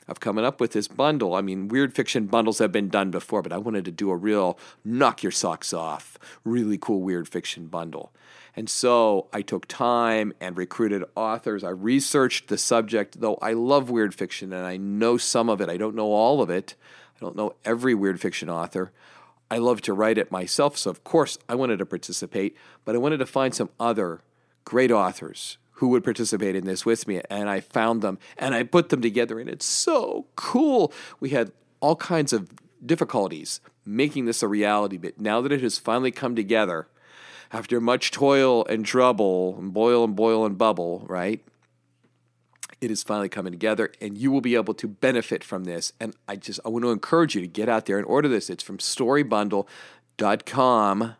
of 0.08 0.20
coming 0.20 0.44
up 0.44 0.60
with 0.60 0.72
this 0.72 0.88
bundle. 0.88 1.34
I 1.34 1.40
mean, 1.40 1.68
weird 1.68 1.94
fiction 1.94 2.26
bundles 2.26 2.58
have 2.58 2.72
been 2.72 2.88
done 2.88 3.10
before, 3.10 3.42
but 3.42 3.52
I 3.52 3.58
wanted 3.58 3.84
to 3.86 3.90
do 3.90 4.10
a 4.10 4.16
real 4.16 4.58
knock 4.84 5.22
your 5.22 5.32
socks 5.32 5.72
off, 5.72 6.18
really 6.44 6.78
cool 6.78 7.02
weird 7.02 7.28
fiction 7.28 7.66
bundle. 7.66 8.12
And 8.54 8.68
so 8.68 9.28
I 9.32 9.40
took 9.40 9.66
time 9.66 10.34
and 10.40 10.58
recruited 10.58 11.04
authors. 11.16 11.64
I 11.64 11.70
researched 11.70 12.48
the 12.48 12.58
subject, 12.58 13.20
though 13.20 13.36
I 13.36 13.54
love 13.54 13.88
weird 13.88 14.14
fiction 14.14 14.52
and 14.52 14.66
I 14.66 14.76
know 14.76 15.16
some 15.16 15.48
of 15.48 15.60
it. 15.60 15.70
I 15.70 15.78
don't 15.78 15.94
know 15.94 16.12
all 16.12 16.42
of 16.42 16.50
it. 16.50 16.74
I 17.22 17.24
don't 17.24 17.36
know 17.36 17.54
every 17.64 17.94
weird 17.94 18.20
fiction 18.20 18.50
author. 18.50 18.90
I 19.48 19.58
love 19.58 19.80
to 19.82 19.92
write 19.92 20.18
it 20.18 20.32
myself, 20.32 20.76
so 20.76 20.90
of 20.90 21.04
course 21.04 21.38
I 21.48 21.54
wanted 21.54 21.78
to 21.78 21.86
participate, 21.86 22.56
but 22.84 22.96
I 22.96 22.98
wanted 22.98 23.18
to 23.18 23.26
find 23.26 23.54
some 23.54 23.70
other 23.78 24.22
great 24.64 24.90
authors 24.90 25.56
who 25.74 25.86
would 25.88 26.02
participate 26.02 26.56
in 26.56 26.64
this 26.64 26.84
with 26.84 27.06
me, 27.06 27.20
and 27.30 27.48
I 27.48 27.60
found 27.60 28.02
them 28.02 28.18
and 28.36 28.56
I 28.56 28.64
put 28.64 28.88
them 28.88 29.00
together, 29.00 29.38
and 29.38 29.48
it's 29.48 29.66
so 29.66 30.26
cool. 30.34 30.92
We 31.20 31.30
had 31.30 31.52
all 31.78 31.94
kinds 31.94 32.32
of 32.32 32.50
difficulties 32.84 33.60
making 33.86 34.24
this 34.24 34.42
a 34.42 34.48
reality, 34.48 34.96
but 34.96 35.20
now 35.20 35.40
that 35.42 35.52
it 35.52 35.62
has 35.62 35.78
finally 35.78 36.10
come 36.10 36.34
together, 36.34 36.88
after 37.52 37.80
much 37.80 38.10
toil 38.10 38.64
and 38.66 38.84
trouble, 38.84 39.56
and 39.60 39.72
boil 39.72 40.02
and 40.02 40.16
boil 40.16 40.44
and 40.44 40.58
bubble, 40.58 41.06
right? 41.08 41.40
It 42.82 42.90
is 42.90 43.02
finally 43.04 43.30
coming 43.30 43.52
together 43.52 43.92
and 44.00 44.18
you 44.18 44.32
will 44.32 44.40
be 44.40 44.56
able 44.56 44.74
to 44.74 44.88
benefit 44.88 45.44
from 45.44 45.62
this. 45.64 45.92
And 46.00 46.16
I 46.26 46.34
just 46.34 46.58
I 46.64 46.68
want 46.68 46.84
to 46.84 46.90
encourage 46.90 47.36
you 47.36 47.40
to 47.40 47.46
get 47.46 47.68
out 47.68 47.86
there 47.86 47.96
and 47.96 48.04
order 48.06 48.26
this. 48.28 48.50
It's 48.50 48.64
from 48.64 48.78
storybundle.com 48.78 51.14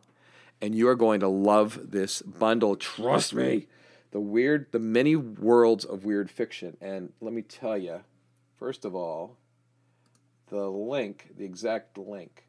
and 0.60 0.74
you 0.74 0.88
are 0.88 0.96
going 0.96 1.20
to 1.20 1.28
love 1.28 1.92
this 1.92 2.20
bundle. 2.22 2.74
Trust 2.74 3.32
me. 3.32 3.68
The 4.10 4.18
weird 4.20 4.66
the 4.72 4.80
many 4.80 5.14
worlds 5.14 5.84
of 5.84 6.04
weird 6.04 6.28
fiction. 6.30 6.76
And 6.80 7.12
let 7.20 7.32
me 7.32 7.42
tell 7.42 7.78
you, 7.78 8.00
first 8.58 8.84
of 8.84 8.96
all, 8.96 9.36
the 10.48 10.68
link, 10.68 11.28
the 11.38 11.44
exact 11.44 11.96
link. 11.96 12.48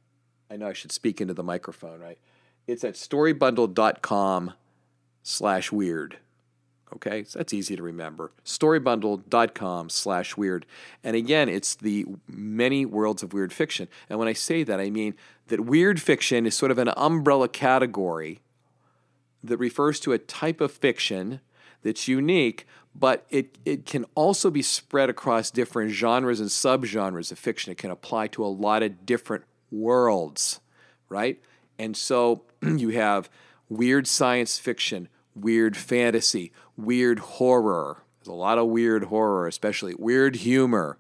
I 0.50 0.58
know 0.58 0.68
I 0.68 0.74
should 0.74 0.92
speak 0.92 1.22
into 1.22 1.36
the 1.36 1.44
microphone, 1.44 2.00
right? 2.00 2.18
It's 2.66 2.84
at 2.84 2.96
storybundle.com 2.96 4.54
slash 5.22 5.72
weird. 5.72 6.18
Okay, 6.96 7.24
so 7.24 7.40
that's 7.40 7.54
easy 7.54 7.76
to 7.76 7.82
remember. 7.82 8.32
Storybundle.com 8.46 9.90
slash 9.90 10.38
weird. 10.38 10.66
And 11.04 11.16
again, 11.16 11.50
it's 11.50 11.76
the 11.76 12.06
many 12.28 12.86
worlds 12.86 13.24
of 13.24 13.34
weird 13.34 13.52
fiction. 13.52 13.88
And 14.10 14.20
when 14.20 14.28
I 14.28 14.34
say 14.34 14.64
that, 14.64 14.80
I 14.80 14.90
mean 14.90 15.16
that 15.48 15.62
weird 15.62 16.02
fiction 16.02 16.46
is 16.46 16.56
sort 16.56 16.72
of 16.72 16.78
an 16.78 16.92
umbrella 16.96 17.48
category 17.48 18.42
that 19.44 19.58
refers 19.58 20.00
to 20.02 20.14
a 20.14 20.18
type 20.18 20.62
of 20.62 20.72
fiction 20.72 21.42
that's 21.82 22.08
unique, 22.08 22.66
but 22.96 23.26
it, 23.30 23.58
it 23.66 23.86
can 23.86 24.06
also 24.16 24.50
be 24.50 24.62
spread 24.62 25.10
across 25.10 25.52
different 25.52 25.92
genres 25.92 26.40
and 26.40 26.50
subgenres 26.50 27.32
of 27.32 27.40
fiction. 27.40 27.72
It 27.72 27.78
can 27.78 27.92
apply 27.92 28.28
to 28.28 28.46
a 28.46 28.48
lot 28.48 28.84
of 28.84 29.06
different 29.06 29.44
worlds, 29.72 30.62
right? 31.10 31.42
And 31.78 31.98
so 31.98 32.44
you 32.62 32.90
have 32.90 33.30
weird 33.68 34.08
science 34.08 34.60
fiction, 34.60 35.10
weird 35.36 35.76
fantasy, 35.78 36.52
weird 36.78 37.20
horror. 37.20 38.04
There's 38.20 38.28
a 38.28 38.34
lot 38.34 38.58
of 38.58 38.68
weird 38.68 39.06
horror, 39.06 39.48
especially 39.48 39.96
weird 39.96 40.38
humor, 40.38 40.98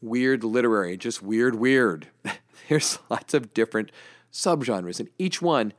weird 0.00 0.44
literary, 0.44 0.96
just 0.96 1.22
weird, 1.22 1.54
weird. 1.56 2.08
There's 2.68 2.98
lots 3.10 3.34
of 3.34 3.52
different 3.54 3.90
subgenres, 4.32 5.00
and 5.00 5.08
each 5.18 5.42
one 5.42 5.72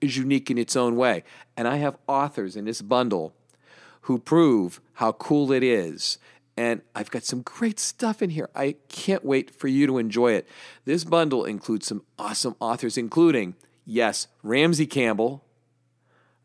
is 0.00 0.16
unique 0.16 0.50
in 0.50 0.58
its 0.58 0.76
own 0.76 0.96
way. 0.96 1.24
And 1.56 1.68
I 1.68 1.76
have 1.76 1.96
authors 2.06 2.56
in 2.56 2.64
this 2.64 2.82
bundle 2.82 3.34
who 4.02 4.18
prove 4.18 4.80
how 4.94 5.12
cool 5.12 5.52
it 5.52 5.62
is. 5.62 6.18
And 6.56 6.82
I've 6.94 7.10
got 7.10 7.24
some 7.24 7.42
great 7.42 7.80
stuff 7.80 8.20
in 8.20 8.30
here. 8.30 8.50
I 8.54 8.76
can't 8.88 9.24
wait 9.24 9.54
for 9.54 9.68
you 9.68 9.86
to 9.86 9.98
enjoy 9.98 10.32
it. 10.32 10.46
This 10.84 11.04
bundle 11.04 11.44
includes 11.44 11.86
some 11.86 12.02
awesome 12.18 12.56
authors, 12.60 12.98
including, 12.98 13.54
yes, 13.86 14.26
Ramsey 14.42 14.86
Campbell. 14.86 15.44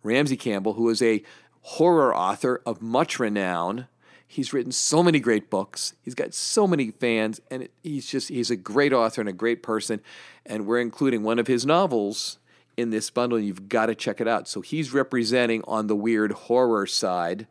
Ramsey 0.08 0.38
Campbell, 0.38 0.74
who 0.74 0.90
is 0.90 1.02
a 1.02 1.22
horror 1.62 2.16
author 2.16 2.62
of 2.66 2.82
much 2.82 3.20
renown. 3.20 3.88
He's 4.26 4.54
written 4.54 4.72
so 4.72 5.04
many 5.04 5.20
great 5.20 5.50
books. 5.50 5.94
He's 6.02 6.16
got 6.16 6.34
so 6.34 6.68
many 6.68 6.92
fans, 6.92 7.40
and 7.52 7.70
he's 7.84 8.08
just 8.08 8.30
he's 8.30 8.50
a 8.50 8.56
great 8.56 8.94
author 8.94 9.22
and 9.22 9.30
a 9.30 9.34
great 9.34 9.64
person. 9.64 10.02
And 10.46 10.66
we're 10.66 10.82
including 10.82 11.24
one 11.24 11.40
of 11.40 11.48
his 11.48 11.66
novels 11.66 12.40
in 12.76 12.90
this 12.90 13.10
bundle. 13.10 13.40
You've 13.40 13.70
got 13.70 13.88
to 13.88 13.96
check 13.96 14.22
it 14.22 14.28
out. 14.28 14.48
So 14.48 14.62
he's 14.62 14.94
representing 14.94 15.64
on 15.68 15.88
the 15.88 15.96
weird 15.96 16.32
horror 16.32 16.86
side. 16.86 17.48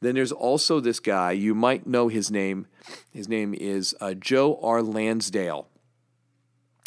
Then 0.00 0.14
there's 0.14 0.32
also 0.32 0.80
this 0.80 1.00
guy. 1.00 1.32
You 1.32 1.54
might 1.54 1.86
know 1.86 2.08
his 2.08 2.30
name. 2.30 2.66
His 3.10 3.28
name 3.28 3.54
is 3.54 3.94
uh, 4.00 4.14
Joe 4.14 4.58
R. 4.62 4.82
Lansdale. 4.82 5.68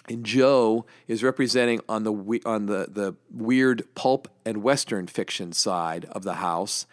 And 0.09 0.25
Joe 0.25 0.85
is 1.07 1.23
representing 1.23 1.81
on 1.87 2.03
the 2.03 2.41
on 2.43 2.65
the, 2.65 2.87
the 2.89 3.15
weird 3.31 3.83
pulp 3.93 4.27
and 4.43 4.63
western 4.63 5.05
fiction 5.05 5.53
side 5.53 6.05
of 6.05 6.23
the 6.23 6.35
house. 6.35 6.87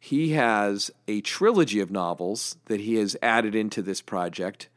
He 0.00 0.30
has 0.32 0.90
a 1.06 1.20
trilogy 1.20 1.80
of 1.80 1.90
novels 1.90 2.56
that 2.66 2.80
he 2.80 2.96
has 2.96 3.16
added 3.22 3.54
into 3.54 3.80
this 3.80 4.00
project, 4.00 4.68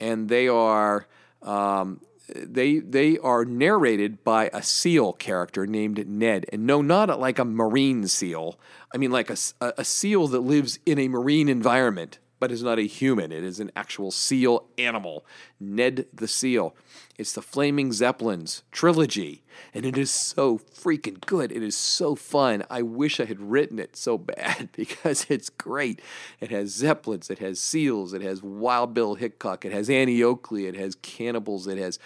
and 0.00 0.30
they 0.30 0.48
are 0.48 1.06
um, 1.42 2.00
they 2.34 2.78
they 2.78 3.18
are 3.18 3.44
narrated 3.44 4.24
by 4.24 4.50
a 4.52 4.62
seal 4.62 5.12
character 5.12 5.66
named 5.66 6.06
Ned, 6.08 6.46
and 6.52 6.66
no, 6.66 6.80
not 6.80 7.20
like 7.20 7.38
a 7.38 7.44
marine 7.44 8.06
seal. 8.06 8.58
I 8.94 8.98
mean, 8.98 9.10
like 9.10 9.30
a, 9.30 9.36
a 9.60 9.84
seal 9.84 10.26
that 10.28 10.40
lives 10.40 10.78
in 10.86 10.98
a 10.98 11.08
marine 11.08 11.48
environment, 11.48 12.18
but 12.38 12.50
is 12.50 12.62
not 12.62 12.78
a 12.78 12.86
human. 12.86 13.30
It 13.30 13.44
is 13.44 13.60
an 13.60 13.70
actual 13.76 14.10
seal 14.10 14.66
animal, 14.78 15.24
Ned 15.60 16.06
the 16.12 16.26
Seal. 16.26 16.74
It's 17.20 17.34
the 17.34 17.42
Flaming 17.42 17.92
Zeppelins 17.92 18.62
trilogy, 18.72 19.42
and 19.74 19.84
it 19.84 19.98
is 19.98 20.10
so 20.10 20.56
freaking 20.56 21.20
good. 21.26 21.52
It 21.52 21.62
is 21.62 21.76
so 21.76 22.14
fun. 22.14 22.64
I 22.70 22.80
wish 22.80 23.20
I 23.20 23.26
had 23.26 23.38
written 23.38 23.78
it 23.78 23.94
so 23.94 24.16
bad 24.16 24.70
because 24.74 25.26
it's 25.28 25.50
great. 25.50 26.00
It 26.40 26.48
has 26.50 26.70
Zeppelins, 26.70 27.28
it 27.28 27.38
has 27.40 27.60
seals, 27.60 28.14
it 28.14 28.22
has 28.22 28.42
Wild 28.42 28.94
Bill 28.94 29.16
Hickok, 29.16 29.66
it 29.66 29.72
has 29.72 29.90
Annie 29.90 30.22
Oakley, 30.22 30.64
it 30.64 30.76
has 30.76 30.94
cannibals, 30.94 31.66
it 31.66 31.76
has 31.76 31.98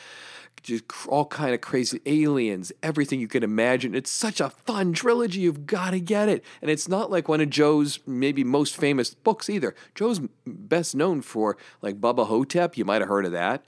just 0.65 0.85
all 1.07 1.27
kind 1.27 1.55
of 1.55 1.61
crazy 1.61 2.01
aliens, 2.07 2.73
everything 2.83 3.21
you 3.21 3.29
can 3.29 3.45
imagine. 3.45 3.95
It's 3.95 4.11
such 4.11 4.41
a 4.41 4.51
fun 4.51 4.95
trilogy. 4.95 5.41
You've 5.41 5.67
got 5.67 5.91
to 5.91 6.01
get 6.01 6.29
it. 6.29 6.43
And 6.61 6.71
it's 6.71 6.89
not 6.89 7.11
like 7.11 7.29
one 7.29 7.41
of 7.41 7.51
Joe's 7.51 8.01
maybe 8.07 8.43
most 8.43 8.77
famous 8.77 9.15
books 9.15 9.49
either. 9.49 9.77
Joe's 9.95 10.21
best 10.47 10.97
known 10.97 11.23
for 11.23 11.57
like 11.83 12.01
Bubba 12.01 12.27
Ho-Tep. 12.27 12.77
You 12.77 12.85
might 12.85 13.03
have 13.03 13.09
heard 13.09 13.27
of 13.27 13.33
that. 13.33 13.65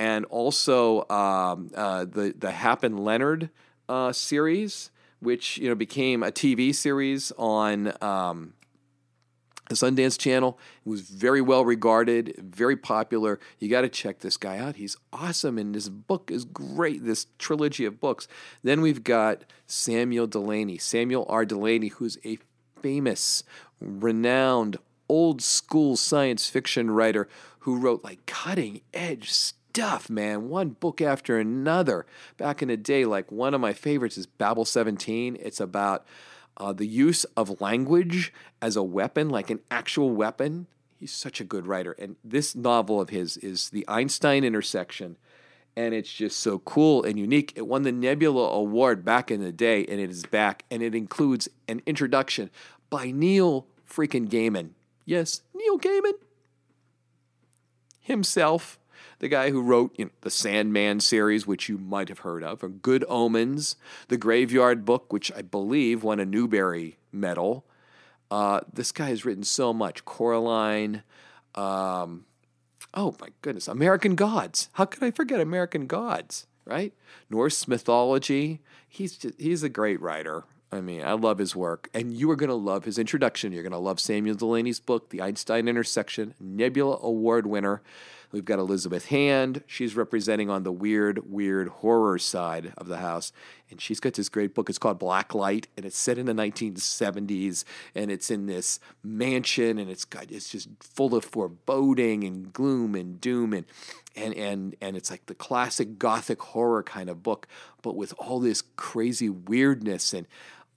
And 0.00 0.24
also 0.30 1.06
um, 1.10 1.70
uh, 1.74 2.06
the 2.06 2.34
the 2.36 2.52
Hap 2.52 2.84
and 2.84 2.98
Leonard 2.98 3.50
uh, 3.86 4.12
series, 4.12 4.90
which 5.20 5.58
you 5.58 5.68
know 5.68 5.74
became 5.74 6.22
a 6.22 6.30
TV 6.30 6.74
series 6.74 7.32
on 7.36 7.92
um, 8.02 8.54
the 9.68 9.74
Sundance 9.74 10.18
Channel. 10.18 10.58
It 10.86 10.88
was 10.88 11.02
very 11.02 11.42
well 11.42 11.66
regarded, 11.66 12.34
very 12.38 12.76
popular. 12.76 13.38
You 13.58 13.68
got 13.68 13.82
to 13.82 13.90
check 13.90 14.20
this 14.20 14.38
guy 14.38 14.56
out. 14.56 14.76
He's 14.76 14.96
awesome, 15.12 15.58
and 15.58 15.74
this 15.74 15.90
book 15.90 16.30
is 16.30 16.46
great. 16.46 17.04
This 17.04 17.26
trilogy 17.38 17.84
of 17.84 18.00
books. 18.00 18.26
Then 18.62 18.80
we've 18.80 19.04
got 19.04 19.44
Samuel 19.66 20.26
Delany, 20.26 20.78
Samuel 20.78 21.26
R. 21.28 21.44
Delany, 21.44 21.88
who's 21.88 22.16
a 22.24 22.38
famous, 22.80 23.44
renowned, 23.82 24.78
old 25.10 25.42
school 25.42 25.94
science 25.94 26.48
fiction 26.48 26.90
writer 26.90 27.28
who 27.60 27.76
wrote 27.76 28.02
like 28.02 28.24
cutting 28.24 28.80
edge 28.94 29.30
stuff, 29.70 30.10
man. 30.10 30.48
One 30.48 30.70
book 30.70 31.00
after 31.00 31.38
another. 31.38 32.04
Back 32.36 32.60
in 32.60 32.68
the 32.68 32.76
day, 32.76 33.04
like 33.04 33.30
one 33.30 33.54
of 33.54 33.60
my 33.60 33.72
favorites 33.72 34.18
is 34.18 34.26
Babel 34.26 34.64
17. 34.64 35.36
It's 35.40 35.60
about 35.60 36.04
uh, 36.56 36.72
the 36.72 36.86
use 36.86 37.24
of 37.36 37.60
language 37.60 38.32
as 38.60 38.74
a 38.74 38.82
weapon, 38.82 39.30
like 39.30 39.48
an 39.48 39.60
actual 39.70 40.10
weapon. 40.10 40.66
He's 40.96 41.12
such 41.12 41.40
a 41.40 41.44
good 41.44 41.68
writer. 41.68 41.92
And 41.92 42.16
this 42.24 42.56
novel 42.56 43.00
of 43.00 43.10
his 43.10 43.36
is 43.36 43.70
The 43.70 43.84
Einstein 43.86 44.42
Intersection. 44.42 45.16
And 45.76 45.94
it's 45.94 46.12
just 46.12 46.40
so 46.40 46.58
cool 46.58 47.04
and 47.04 47.16
unique. 47.16 47.52
It 47.54 47.66
won 47.66 47.82
the 47.82 47.92
Nebula 47.92 48.50
Award 48.50 49.04
back 49.04 49.30
in 49.30 49.40
the 49.40 49.52
day, 49.52 49.86
and 49.86 50.00
it 50.00 50.10
is 50.10 50.24
back. 50.24 50.64
And 50.68 50.82
it 50.82 50.96
includes 50.96 51.48
an 51.68 51.80
introduction 51.86 52.50
by 52.90 53.12
Neil 53.12 53.66
freaking 53.88 54.28
Gaiman. 54.28 54.70
Yes, 55.06 55.42
Neil 55.54 55.78
Gaiman 55.78 56.14
himself 58.00 58.79
the 59.20 59.28
guy 59.28 59.50
who 59.50 59.62
wrote 59.62 59.94
you 59.96 60.06
know, 60.06 60.10
the 60.22 60.30
Sandman 60.30 60.98
series, 61.00 61.46
which 61.46 61.68
you 61.68 61.78
might 61.78 62.08
have 62.08 62.20
heard 62.20 62.42
of, 62.42 62.64
or 62.64 62.68
Good 62.68 63.04
Omens, 63.08 63.76
the 64.08 64.16
Graveyard 64.16 64.84
Book, 64.84 65.12
which 65.12 65.30
I 65.32 65.42
believe 65.42 66.02
won 66.02 66.18
a 66.18 66.26
Newbery 66.26 66.96
Medal. 67.12 67.64
Uh, 68.30 68.60
this 68.72 68.92
guy 68.92 69.08
has 69.08 69.24
written 69.24 69.44
so 69.44 69.72
much. 69.72 70.04
Coraline. 70.04 71.02
Um, 71.54 72.24
oh 72.94 73.14
my 73.20 73.28
goodness, 73.42 73.68
American 73.68 74.14
Gods. 74.14 74.68
How 74.72 74.86
could 74.86 75.02
I 75.02 75.10
forget 75.10 75.40
American 75.40 75.86
Gods? 75.86 76.46
Right? 76.64 76.92
Norse 77.28 77.68
mythology. 77.68 78.60
He's 78.88 79.16
just, 79.16 79.40
he's 79.40 79.62
a 79.62 79.68
great 79.68 80.00
writer. 80.00 80.44
I 80.72 80.80
mean, 80.80 81.02
I 81.02 81.12
love 81.12 81.38
his 81.38 81.56
work, 81.56 81.90
and 81.92 82.12
you 82.12 82.30
are 82.30 82.36
going 82.36 82.48
to 82.48 82.54
love 82.54 82.84
his 82.84 82.96
introduction. 82.96 83.52
You're 83.52 83.64
going 83.64 83.72
to 83.72 83.78
love 83.78 83.98
Samuel 83.98 84.36
Delany's 84.36 84.78
book, 84.78 85.10
The 85.10 85.20
Einstein 85.20 85.66
Intersection, 85.66 86.34
Nebula 86.38 86.98
Award 87.02 87.46
winner. 87.46 87.82
We've 88.32 88.44
got 88.44 88.58
Elizabeth 88.58 89.06
Hand. 89.06 89.64
She's 89.66 89.96
representing 89.96 90.48
on 90.50 90.62
the 90.62 90.72
weird, 90.72 91.30
weird 91.30 91.68
horror 91.68 92.18
side 92.18 92.72
of 92.76 92.86
the 92.86 92.98
house. 92.98 93.32
And 93.70 93.80
she's 93.80 93.98
got 93.98 94.14
this 94.14 94.28
great 94.28 94.54
book. 94.54 94.68
It's 94.68 94.78
called 94.78 94.98
Black 94.98 95.34
Light, 95.34 95.66
and 95.76 95.84
it's 95.84 95.98
set 95.98 96.16
in 96.16 96.26
the 96.26 96.32
1970s. 96.32 97.64
And 97.94 98.10
it's 98.10 98.30
in 98.30 98.46
this 98.46 98.78
mansion, 99.02 99.78
and 99.78 99.90
it's 99.90 100.04
got 100.04 100.30
it's 100.30 100.48
just 100.48 100.68
full 100.80 101.14
of 101.14 101.24
foreboding 101.24 102.22
and 102.24 102.52
gloom 102.52 102.94
and 102.94 103.20
doom 103.20 103.52
and 103.52 103.66
and 104.14 104.34
and 104.34 104.76
and 104.80 104.96
it's 104.96 105.10
like 105.10 105.26
the 105.26 105.34
classic 105.34 105.98
gothic 105.98 106.40
horror 106.40 106.82
kind 106.82 107.10
of 107.10 107.22
book, 107.22 107.46
but 107.82 107.96
with 107.96 108.14
all 108.18 108.40
this 108.40 108.62
crazy 108.76 109.28
weirdness 109.28 110.12
and 110.12 110.26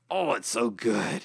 oh, 0.10 0.34
it's 0.34 0.50
so 0.50 0.70
good. 0.70 1.24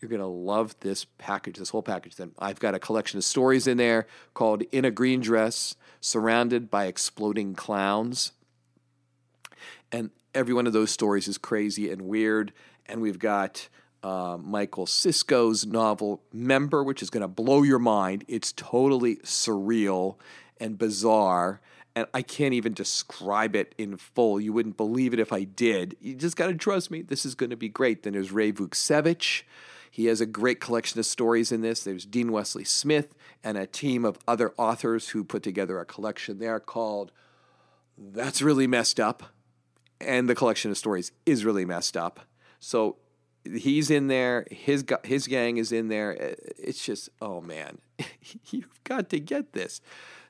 You're 0.00 0.08
going 0.08 0.20
to 0.20 0.26
love 0.26 0.76
this 0.80 1.04
package, 1.04 1.56
this 1.56 1.70
whole 1.70 1.82
package. 1.82 2.16
Then 2.16 2.32
I've 2.38 2.60
got 2.60 2.74
a 2.74 2.78
collection 2.78 3.18
of 3.18 3.24
stories 3.24 3.66
in 3.66 3.78
there 3.78 4.06
called 4.32 4.62
In 4.70 4.84
a 4.84 4.90
Green 4.90 5.20
Dress, 5.20 5.74
Surrounded 6.00 6.70
by 6.70 6.86
Exploding 6.86 7.54
Clowns. 7.54 8.32
And 9.90 10.10
every 10.34 10.54
one 10.54 10.66
of 10.66 10.72
those 10.72 10.90
stories 10.90 11.26
is 11.26 11.36
crazy 11.36 11.90
and 11.90 12.02
weird. 12.02 12.52
And 12.86 13.00
we've 13.00 13.18
got 13.18 13.68
uh, 14.02 14.38
Michael 14.40 14.86
Cisco's 14.86 15.66
novel 15.66 16.22
Member, 16.32 16.84
which 16.84 17.02
is 17.02 17.10
going 17.10 17.22
to 17.22 17.28
blow 17.28 17.62
your 17.62 17.80
mind. 17.80 18.24
It's 18.28 18.52
totally 18.52 19.16
surreal 19.16 20.16
and 20.60 20.78
bizarre. 20.78 21.60
And 21.96 22.06
I 22.14 22.22
can't 22.22 22.54
even 22.54 22.74
describe 22.74 23.56
it 23.56 23.74
in 23.76 23.96
full. 23.96 24.40
You 24.40 24.52
wouldn't 24.52 24.76
believe 24.76 25.12
it 25.12 25.18
if 25.18 25.32
I 25.32 25.42
did. 25.42 25.96
You 26.00 26.14
just 26.14 26.36
got 26.36 26.46
to 26.46 26.54
trust 26.54 26.92
me. 26.92 27.02
This 27.02 27.26
is 27.26 27.34
going 27.34 27.50
to 27.50 27.56
be 27.56 27.68
great. 27.68 28.04
Then 28.04 28.12
there's 28.12 28.30
Ray 28.30 28.52
Vukcevich. 28.52 29.42
He 29.90 30.06
has 30.06 30.20
a 30.20 30.26
great 30.26 30.60
collection 30.60 30.98
of 30.98 31.06
stories 31.06 31.52
in 31.52 31.60
this. 31.60 31.82
There's 31.82 32.06
Dean 32.06 32.32
Wesley 32.32 32.64
Smith 32.64 33.14
and 33.42 33.56
a 33.56 33.66
team 33.66 34.04
of 34.04 34.18
other 34.26 34.52
authors 34.56 35.10
who 35.10 35.24
put 35.24 35.42
together 35.42 35.78
a 35.78 35.84
collection 35.84 36.38
there 36.38 36.60
called 36.60 37.12
That's 37.96 38.42
Really 38.42 38.66
Messed 38.66 39.00
Up. 39.00 39.22
And 40.00 40.28
the 40.28 40.34
collection 40.34 40.70
of 40.70 40.78
stories 40.78 41.10
is 41.26 41.44
really 41.44 41.64
messed 41.64 41.96
up. 41.96 42.20
So 42.60 42.96
he's 43.44 43.90
in 43.90 44.08
there. 44.08 44.46
His 44.50 44.84
his 45.04 45.26
gang 45.26 45.56
is 45.56 45.72
in 45.72 45.88
there. 45.88 46.36
It's 46.58 46.84
just 46.84 47.08
oh 47.20 47.40
man, 47.40 47.78
you've 48.50 48.82
got 48.84 49.08
to 49.10 49.20
get 49.20 49.52
this. 49.52 49.80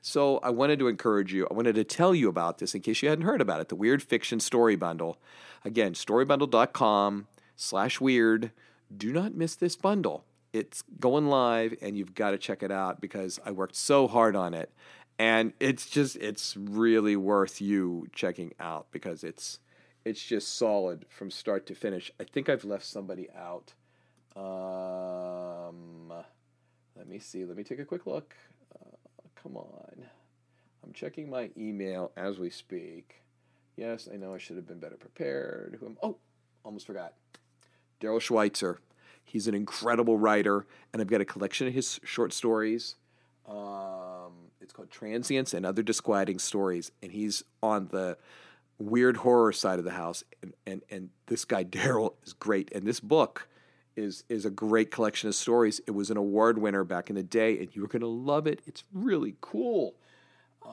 So 0.01 0.37
I 0.37 0.49
wanted 0.49 0.79
to 0.79 0.87
encourage 0.87 1.33
you. 1.33 1.47
I 1.49 1.53
wanted 1.53 1.75
to 1.75 1.83
tell 1.83 2.15
you 2.15 2.29
about 2.29 2.59
this 2.59 2.73
in 2.73 2.81
case 2.81 3.01
you 3.01 3.09
hadn't 3.09 3.25
heard 3.25 3.41
about 3.41 3.61
it. 3.61 3.69
The 3.69 3.75
Weird 3.75 4.01
Fiction 4.01 4.39
Story 4.39 4.75
Bundle. 4.75 5.17
Again, 5.65 5.93
storybundle.com 5.93 7.27
slash 7.55 7.99
weird. 7.99 8.51
Do 8.95 9.13
not 9.13 9.35
miss 9.35 9.55
this 9.55 9.75
bundle. 9.75 10.25
It's 10.51 10.83
going 10.99 11.27
live 11.27 11.75
and 11.81 11.95
you've 11.97 12.15
got 12.15 12.31
to 12.31 12.37
check 12.37 12.63
it 12.63 12.71
out 12.71 12.99
because 12.99 13.39
I 13.45 13.51
worked 13.51 13.75
so 13.75 14.07
hard 14.07 14.35
on 14.35 14.53
it. 14.53 14.71
And 15.19 15.53
it's 15.59 15.89
just 15.89 16.15
it's 16.15 16.55
really 16.57 17.15
worth 17.15 17.61
you 17.61 18.07
checking 18.13 18.53
out 18.59 18.87
because 18.91 19.23
it's 19.23 19.59
it's 20.05 20.23
just 20.23 20.57
solid 20.57 21.05
from 21.09 21.29
start 21.29 21.65
to 21.67 21.75
finish. 21.75 22.11
I 22.19 22.23
think 22.23 22.49
I've 22.49 22.63
left 22.63 22.85
somebody 22.85 23.27
out. 23.31 23.73
Um, 24.35 26.13
let 26.95 27.07
me 27.07 27.19
see. 27.19 27.45
Let 27.45 27.57
me 27.57 27.63
take 27.63 27.79
a 27.79 27.85
quick 27.85 28.07
look. 28.07 28.33
Uh, 28.73 28.95
come 29.35 29.57
on. 29.57 30.05
I'm 30.83 30.93
checking 30.93 31.29
my 31.29 31.49
email 31.57 32.11
as 32.15 32.39
we 32.39 32.49
speak. 32.49 33.21
Yes, 33.75 34.07
I 34.11 34.15
know 34.15 34.33
I 34.33 34.37
should 34.37 34.55
have 34.55 34.67
been 34.67 34.79
better 34.79 34.97
prepared. 34.97 35.77
Who 35.79 35.87
am? 35.87 35.97
Oh, 36.01 36.17
almost 36.63 36.87
forgot. 36.87 37.13
Darrell 37.99 38.19
Schweitzer. 38.19 38.79
He's 39.23 39.47
an 39.47 39.53
incredible 39.53 40.17
writer, 40.17 40.65
and 40.91 41.01
I've 41.01 41.07
got 41.07 41.21
a 41.21 41.25
collection 41.25 41.67
of 41.67 41.73
his 41.73 41.99
short 42.03 42.33
stories. 42.33 42.95
Um, 43.47 44.49
it's 44.61 44.73
called 44.73 44.89
Transients 44.89 45.53
and 45.53 45.65
Other 45.65 45.83
Disquieting 45.83 46.39
Stories, 46.39 46.91
and 47.01 47.11
he's 47.11 47.43
on 47.61 47.89
the 47.91 48.17
weird 48.79 49.17
horror 49.17 49.51
side 49.51 49.77
of 49.77 49.85
the 49.85 49.91
house. 49.91 50.23
And 50.41 50.53
and, 50.65 50.81
and 50.89 51.09
this 51.27 51.45
guy 51.45 51.63
Darrell 51.63 52.15
is 52.25 52.33
great. 52.33 52.71
And 52.73 52.85
this 52.85 52.99
book 52.99 53.47
is 53.95 54.23
is 54.29 54.45
a 54.45 54.49
great 54.49 54.91
collection 54.91 55.29
of 55.29 55.35
stories. 55.35 55.81
It 55.87 55.91
was 55.91 56.09
an 56.09 56.17
award 56.17 56.57
winner 56.57 56.83
back 56.83 57.09
in 57.09 57.15
the 57.15 57.23
day, 57.23 57.59
and 57.59 57.75
you're 57.75 57.87
going 57.87 58.01
to 58.01 58.07
love 58.07 58.47
it. 58.47 58.61
It's 58.65 58.83
really 58.93 59.35
cool. 59.41 59.95
Uh, 60.65 60.69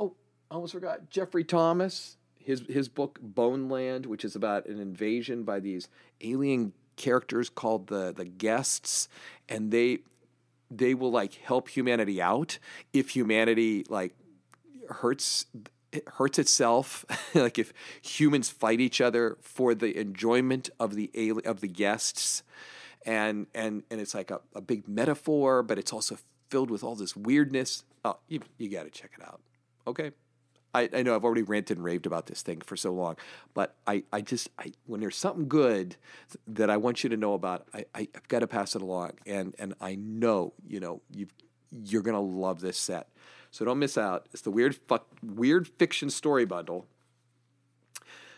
oh, 0.00 0.14
I 0.50 0.54
almost 0.54 0.72
forgot 0.72 1.10
Jeffrey 1.10 1.44
Thomas. 1.44 2.16
His 2.42 2.62
his 2.68 2.88
book 2.88 3.18
Boneland, 3.22 4.06
which 4.06 4.24
is 4.24 4.34
about 4.34 4.66
an 4.66 4.80
invasion 4.80 5.44
by 5.44 5.60
these 5.60 5.88
alien 6.20 6.72
characters 6.96 7.48
called 7.48 7.86
the 7.88 8.12
the 8.12 8.24
guests, 8.24 9.08
and 9.48 9.70
they 9.70 9.98
they 10.70 10.94
will 10.94 11.10
like 11.10 11.34
help 11.34 11.68
humanity 11.68 12.20
out 12.20 12.58
if 12.92 13.10
humanity 13.10 13.84
like 13.88 14.14
hurts 14.88 15.46
it 15.92 16.08
hurts 16.08 16.38
itself. 16.38 17.04
Like 17.34 17.60
if 17.60 17.72
humans 18.02 18.50
fight 18.50 18.80
each 18.80 19.00
other 19.00 19.38
for 19.40 19.72
the 19.72 19.96
enjoyment 19.96 20.68
of 20.80 20.96
the 20.96 21.10
ali- 21.16 21.44
of 21.44 21.60
the 21.60 21.68
guests. 21.68 22.42
And 23.06 23.46
and 23.54 23.84
and 23.90 24.00
it's 24.00 24.14
like 24.14 24.30
a, 24.30 24.40
a 24.54 24.60
big 24.60 24.88
metaphor 24.88 25.62
but 25.62 25.78
it's 25.78 25.92
also 25.92 26.18
filled 26.48 26.70
with 26.70 26.82
all 26.82 26.96
this 26.96 27.14
weirdness. 27.16 27.84
Oh 28.04 28.18
you, 28.28 28.40
you 28.58 28.68
got 28.68 28.84
to 28.84 28.90
check 28.90 29.12
it 29.16 29.24
out. 29.24 29.40
Okay 29.86 30.10
I, 30.74 30.88
I 30.92 31.02
know 31.02 31.14
I've 31.14 31.24
already 31.24 31.42
ranted 31.42 31.78
and 31.78 31.84
raved 31.84 32.06
about 32.06 32.26
this 32.26 32.42
thing 32.42 32.60
for 32.60 32.76
so 32.76 32.92
long, 32.92 33.16
but 33.54 33.74
I, 33.86 34.04
I 34.12 34.20
just 34.20 34.48
I, 34.58 34.72
when 34.86 35.00
there's 35.00 35.16
something 35.16 35.48
good 35.48 35.96
that 36.46 36.70
I 36.70 36.76
want 36.76 37.02
you 37.02 37.10
to 37.10 37.16
know 37.16 37.34
about, 37.34 37.66
I, 37.74 37.84
I 37.94 38.08
have 38.14 38.28
got 38.28 38.40
to 38.40 38.46
pass 38.46 38.76
it 38.76 38.82
along, 38.82 39.12
and 39.26 39.54
and 39.58 39.74
I 39.80 39.96
know 39.96 40.52
you 40.66 40.80
know 40.80 41.00
you 41.12 41.26
you're 41.70 42.02
gonna 42.02 42.20
love 42.20 42.60
this 42.60 42.78
set. 42.78 43.08
So 43.50 43.64
don't 43.64 43.80
miss 43.80 43.98
out. 43.98 44.26
It's 44.32 44.42
the 44.42 44.50
Weird 44.50 44.76
Fuck 44.76 45.06
Weird 45.22 45.66
Fiction 45.66 46.10
Story 46.10 46.44
Bundle. 46.44 46.86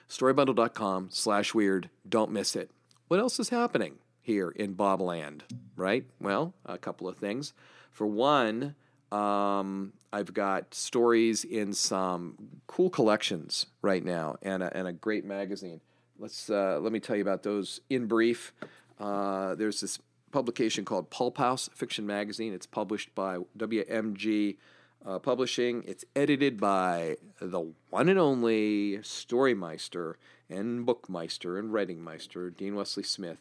Storybundle.com 0.08 1.08
slash 1.10 1.54
weird. 1.54 1.88
Don't 2.06 2.30
miss 2.30 2.54
it. 2.56 2.70
What 3.08 3.20
else 3.20 3.40
is 3.40 3.48
happening 3.48 3.96
here 4.20 4.50
in 4.50 4.74
Bobland? 4.74 5.40
Right? 5.76 6.04
Well, 6.20 6.54
a 6.66 6.78
couple 6.78 7.08
of 7.08 7.16
things. 7.16 7.52
For 7.90 8.06
one, 8.06 8.74
um, 9.12 9.92
I've 10.12 10.32
got 10.32 10.74
stories 10.74 11.44
in 11.44 11.72
some 11.72 12.34
cool 12.66 12.90
collections 12.90 13.66
right 13.82 14.04
now, 14.04 14.36
and 14.42 14.62
a, 14.62 14.76
and 14.76 14.88
a 14.88 14.92
great 14.92 15.24
magazine. 15.24 15.80
Let's 16.18 16.48
uh, 16.48 16.78
let 16.80 16.92
me 16.92 17.00
tell 17.00 17.16
you 17.16 17.22
about 17.22 17.42
those 17.42 17.80
in 17.90 18.06
brief. 18.06 18.52
Uh, 18.98 19.54
there's 19.54 19.80
this 19.80 19.98
publication 20.30 20.84
called 20.84 21.10
Pulp 21.10 21.38
House 21.38 21.68
Fiction 21.74 22.06
Magazine. 22.06 22.54
It's 22.54 22.66
published 22.66 23.14
by 23.14 23.38
WMG 23.58 24.56
uh, 25.04 25.18
Publishing. 25.18 25.84
It's 25.86 26.04
edited 26.16 26.58
by 26.58 27.16
the 27.40 27.72
one 27.90 28.08
and 28.08 28.18
only 28.18 28.98
Storymeister 28.98 30.14
and 30.48 30.86
Bookmeister 30.86 31.58
and 31.58 31.70
Writingmeister, 31.70 32.56
Dean 32.56 32.74
Wesley 32.74 33.02
Smith. 33.02 33.38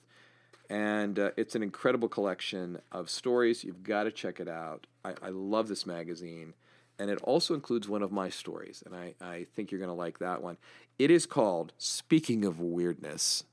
And 0.72 1.20
uh, 1.20 1.32
it's 1.36 1.54
an 1.56 1.64
incredible 1.64 2.08
collection 2.08 2.80
of 2.92 3.10
stories. 3.10 3.64
You've 3.64 3.84
got 3.84 4.04
to 4.04 4.12
check 4.12 4.40
it 4.40 4.48
out. 4.48 4.88
I, 5.04 5.14
I 5.22 5.30
love 5.30 5.68
this 5.68 5.86
magazine. 5.86 6.54
And 6.98 7.10
it 7.10 7.20
also 7.24 7.54
includes 7.54 7.90
one 7.90 8.02
of 8.02 8.12
my 8.12 8.30
stories. 8.30 8.82
And 8.86 8.96
I, 8.96 9.16
I 9.20 9.48
think 9.54 9.72
you're 9.72 9.80
going 9.80 9.90
to 9.90 9.94
like 9.94 10.20
that 10.20 10.42
one. 10.42 10.58
It 10.98 11.12
is 11.12 11.26
called, 11.26 11.74
speaking 11.78 12.46
of 12.46 12.60
weirdness, 12.60 13.44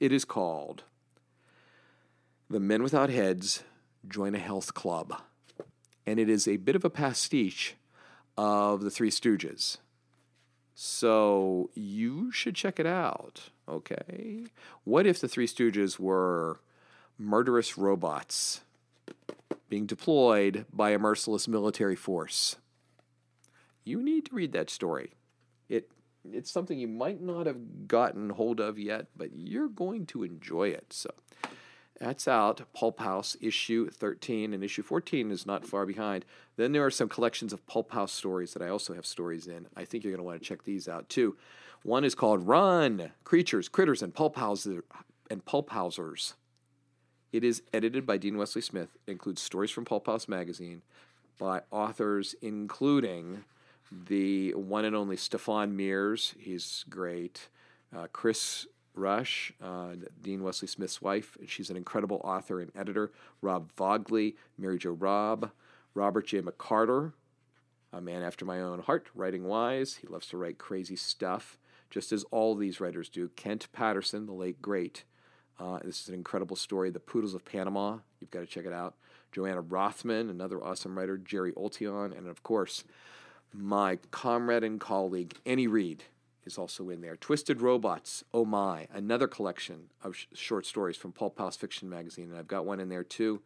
it 0.00 0.10
is 0.10 0.24
called 0.24 0.84
The 2.48 2.60
Men 2.60 2.82
Without 2.82 3.10
Heads 3.10 3.62
Join 4.08 4.34
a 4.34 4.38
Health 4.38 4.74
Club 4.74 5.20
and 6.06 6.18
it 6.18 6.28
is 6.28 6.46
a 6.46 6.56
bit 6.56 6.76
of 6.76 6.84
a 6.84 6.90
pastiche 6.90 7.74
of 8.36 8.82
the 8.82 8.90
Three 8.90 9.10
Stooges. 9.10 9.78
So 10.74 11.70
you 11.74 12.32
should 12.32 12.56
check 12.56 12.80
it 12.80 12.86
out, 12.86 13.50
okay? 13.68 14.44
What 14.82 15.06
if 15.06 15.20
the 15.20 15.28
Three 15.28 15.46
Stooges 15.46 15.98
were 15.98 16.60
murderous 17.16 17.78
robots 17.78 18.62
being 19.68 19.86
deployed 19.86 20.66
by 20.72 20.90
a 20.90 20.98
merciless 20.98 21.46
military 21.46 21.94
force? 21.94 22.56
You 23.84 24.02
need 24.02 24.26
to 24.26 24.34
read 24.34 24.52
that 24.52 24.70
story. 24.70 25.12
It 25.68 25.90
it's 26.32 26.50
something 26.50 26.78
you 26.78 26.88
might 26.88 27.20
not 27.20 27.46
have 27.46 27.86
gotten 27.86 28.30
hold 28.30 28.58
of 28.58 28.78
yet, 28.78 29.06
but 29.16 29.30
you're 29.34 29.68
going 29.68 30.06
to 30.06 30.24
enjoy 30.24 30.68
it. 30.68 30.86
So 30.92 31.10
that's 32.00 32.26
out. 32.26 32.60
Pulp 32.72 33.00
House 33.00 33.36
issue 33.40 33.88
13 33.88 34.52
and 34.52 34.64
issue 34.64 34.82
14 34.82 35.30
is 35.30 35.46
not 35.46 35.64
far 35.66 35.86
behind. 35.86 36.24
Then 36.56 36.72
there 36.72 36.84
are 36.84 36.90
some 36.90 37.08
collections 37.08 37.52
of 37.52 37.66
Pulp 37.66 37.92
House 37.92 38.12
stories 38.12 38.52
that 38.52 38.62
I 38.62 38.68
also 38.68 38.94
have 38.94 39.06
stories 39.06 39.46
in. 39.46 39.66
I 39.76 39.84
think 39.84 40.02
you're 40.02 40.12
going 40.12 40.18
to 40.18 40.24
want 40.24 40.40
to 40.40 40.46
check 40.46 40.64
these 40.64 40.88
out 40.88 41.08
too. 41.08 41.36
One 41.82 42.04
is 42.04 42.14
called 42.14 42.48
Run 42.48 43.12
Creatures, 43.24 43.68
Critters, 43.68 44.02
and 44.02 44.14
Pulp 44.14 44.36
Houses 44.36 44.82
and 45.30 45.44
Pulp 45.44 45.70
Housers. 45.70 46.34
It 47.32 47.44
is 47.44 47.62
edited 47.72 48.06
by 48.06 48.16
Dean 48.16 48.38
Wesley 48.38 48.62
Smith. 48.62 48.96
It 49.06 49.12
includes 49.12 49.42
stories 49.42 49.70
from 49.70 49.84
Pulp 49.84 50.06
House 50.06 50.28
magazine 50.28 50.82
by 51.38 51.62
authors 51.70 52.34
including 52.40 53.44
the 54.08 54.54
one 54.54 54.84
and 54.84 54.96
only 54.96 55.16
Stefon 55.16 55.72
Mears. 55.72 56.34
He's 56.38 56.84
great. 56.88 57.48
Uh, 57.94 58.06
Kris 58.12 58.66
Rusch, 58.94 59.52
uh, 59.62 59.96
Dean 60.22 60.42
Wesley 60.42 60.68
Smith's 60.68 61.02
wife. 61.02 61.36
She's 61.46 61.70
an 61.70 61.76
incredible 61.76 62.20
author 62.24 62.60
and 62.60 62.70
editor. 62.76 63.12
Rob 63.42 63.70
Vogley, 63.76 64.36
Mary 64.56 64.78
Jo 64.78 64.94
Rabe, 64.94 65.50
Robert 65.94 66.26
J. 66.26 66.40
McCarter, 66.40 67.12
a 67.92 68.00
man 68.00 68.22
after 68.22 68.44
my 68.44 68.60
own 68.60 68.80
heart, 68.80 69.08
writing 69.14 69.44
wise. 69.44 69.96
He 69.96 70.06
loves 70.06 70.26
to 70.28 70.36
write 70.36 70.58
crazy 70.58 70.96
stuff, 70.96 71.58
just 71.90 72.12
as 72.12 72.24
all 72.30 72.54
these 72.54 72.80
writers 72.80 73.08
do. 73.08 73.28
Kent 73.36 73.68
Patterson, 73.72 74.26
the 74.26 74.32
late 74.32 74.60
great. 74.62 75.04
Uh, 75.58 75.78
this 75.84 76.00
is 76.00 76.08
an 76.08 76.14
incredible 76.14 76.56
story. 76.56 76.90
The 76.90 77.00
Poodles 77.00 77.34
of 77.34 77.44
Panama. 77.44 77.98
You've 78.20 78.30
got 78.30 78.40
to 78.40 78.46
check 78.46 78.66
it 78.66 78.72
out. 78.72 78.94
Joanna 79.30 79.60
Rothman, 79.60 80.30
another 80.30 80.62
awesome 80.62 80.96
writer. 80.96 81.16
Jerry 81.16 81.52
Oltion, 81.52 82.16
and 82.16 82.26
of 82.26 82.42
course, 82.42 82.84
my 83.52 83.98
comrade 84.10 84.64
and 84.64 84.80
colleague, 84.80 85.34
Annie 85.46 85.68
Reed 85.68 86.04
is 86.46 86.58
also 86.58 86.90
in 86.90 87.00
there. 87.00 87.16
Twisted 87.16 87.60
Robots, 87.60 88.24
Oh 88.32 88.44
My, 88.44 88.86
another 88.92 89.26
collection 89.26 89.90
of 90.02 90.16
sh- 90.16 90.26
short 90.34 90.66
stories 90.66 90.96
from 90.96 91.12
Pulp 91.12 91.38
House 91.38 91.56
Fiction 91.56 91.88
Magazine, 91.88 92.30
and 92.30 92.38
I've 92.38 92.48
got 92.48 92.66
one 92.66 92.80
in 92.80 92.88
there 92.88 93.04
too. 93.04 93.40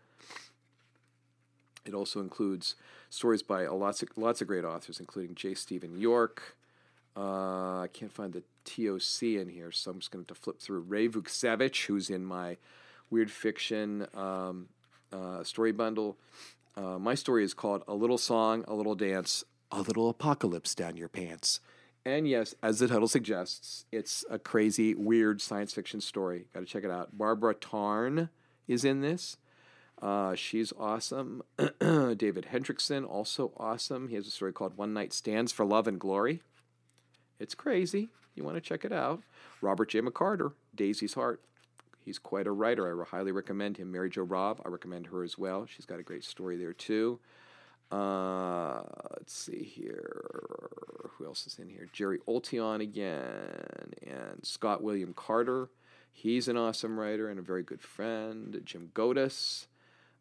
It 1.84 1.94
also 1.94 2.20
includes 2.20 2.74
stories 3.08 3.42
by 3.42 3.66
lots 3.66 4.02
of, 4.02 4.10
lots 4.16 4.40
of 4.40 4.48
great 4.48 4.64
authors, 4.64 5.00
including 5.00 5.34
J. 5.34 5.54
Steven 5.54 5.98
York. 5.98 6.56
Uh, 7.16 7.80
I 7.80 7.88
can't 7.92 8.12
find 8.12 8.32
the 8.32 8.42
TOC 8.64 9.22
in 9.40 9.48
here, 9.48 9.72
so 9.72 9.90
I'm 9.90 9.98
just 9.98 10.10
going 10.10 10.26
to 10.26 10.34
flip 10.34 10.60
through. 10.60 10.80
Ray 10.80 11.08
Vukcevich, 11.08 11.86
who's 11.86 12.10
in 12.10 12.24
my 12.24 12.58
weird 13.10 13.30
fiction 13.30 14.06
um, 14.14 14.68
uh, 15.12 15.42
story 15.42 15.72
bundle. 15.72 16.16
Uh, 16.76 16.98
my 16.98 17.14
story 17.14 17.42
is 17.42 17.54
called 17.54 17.82
A 17.88 17.94
Little 17.94 18.18
Song, 18.18 18.64
A 18.68 18.74
Little 18.74 18.94
Dance, 18.94 19.42
A 19.72 19.80
Little 19.80 20.08
Apocalypse 20.08 20.74
Down 20.74 20.96
Your 20.96 21.08
Pants. 21.08 21.60
And 22.08 22.26
yes, 22.26 22.54
as 22.62 22.78
the 22.78 22.88
title 22.88 23.06
suggests, 23.06 23.84
it's 23.92 24.24
a 24.30 24.38
crazy, 24.38 24.94
weird 24.94 25.42
science 25.42 25.74
fiction 25.74 26.00
story. 26.00 26.46
Got 26.54 26.60
to 26.60 26.66
check 26.66 26.82
it 26.82 26.90
out. 26.90 27.18
Barbara 27.18 27.52
Tarn 27.52 28.30
is 28.66 28.82
in 28.82 29.02
this. 29.02 29.36
Uh, 30.00 30.34
she's 30.34 30.72
awesome. 30.78 31.42
David 31.58 32.46
Hendrickson, 32.50 33.06
also 33.06 33.52
awesome. 33.58 34.08
He 34.08 34.14
has 34.14 34.26
a 34.26 34.30
story 34.30 34.54
called 34.54 34.78
One 34.78 34.94
Night 34.94 35.12
Stands 35.12 35.52
for 35.52 35.66
Love 35.66 35.86
and 35.86 36.00
Glory. 36.00 36.40
It's 37.38 37.54
crazy. 37.54 38.08
You 38.34 38.42
want 38.42 38.56
to 38.56 38.62
check 38.62 38.86
it 38.86 38.92
out. 38.92 39.20
Robert 39.60 39.90
J. 39.90 40.00
McCarter, 40.00 40.52
Daisy's 40.74 41.12
Heart. 41.12 41.42
He's 42.06 42.18
quite 42.18 42.46
a 42.46 42.52
writer. 42.52 43.02
I 43.02 43.04
highly 43.04 43.32
recommend 43.32 43.76
him. 43.76 43.92
Mary 43.92 44.08
Jo 44.08 44.24
Rabe, 44.24 44.60
I 44.64 44.70
recommend 44.70 45.08
her 45.08 45.24
as 45.24 45.36
well. 45.36 45.66
She's 45.66 45.84
got 45.84 46.00
a 46.00 46.04
great 46.04 46.24
story 46.24 46.56
there 46.56 46.72
too. 46.72 47.20
Uh, 47.90 48.82
let's 49.12 49.32
see 49.34 49.62
here. 49.62 50.70
Who 51.16 51.24
else 51.26 51.46
is 51.46 51.58
in 51.58 51.68
here? 51.68 51.88
Jerry 51.92 52.18
Oltion 52.28 52.80
again, 52.80 53.92
and 54.06 54.44
Scott 54.44 54.82
William 54.82 55.14
Carter. 55.14 55.70
He's 56.12 56.48
an 56.48 56.56
awesome 56.56 56.98
writer 56.98 57.28
and 57.28 57.38
a 57.38 57.42
very 57.42 57.62
good 57.62 57.80
friend. 57.80 58.60
Jim 58.64 58.90
Gotaas, 58.92 59.66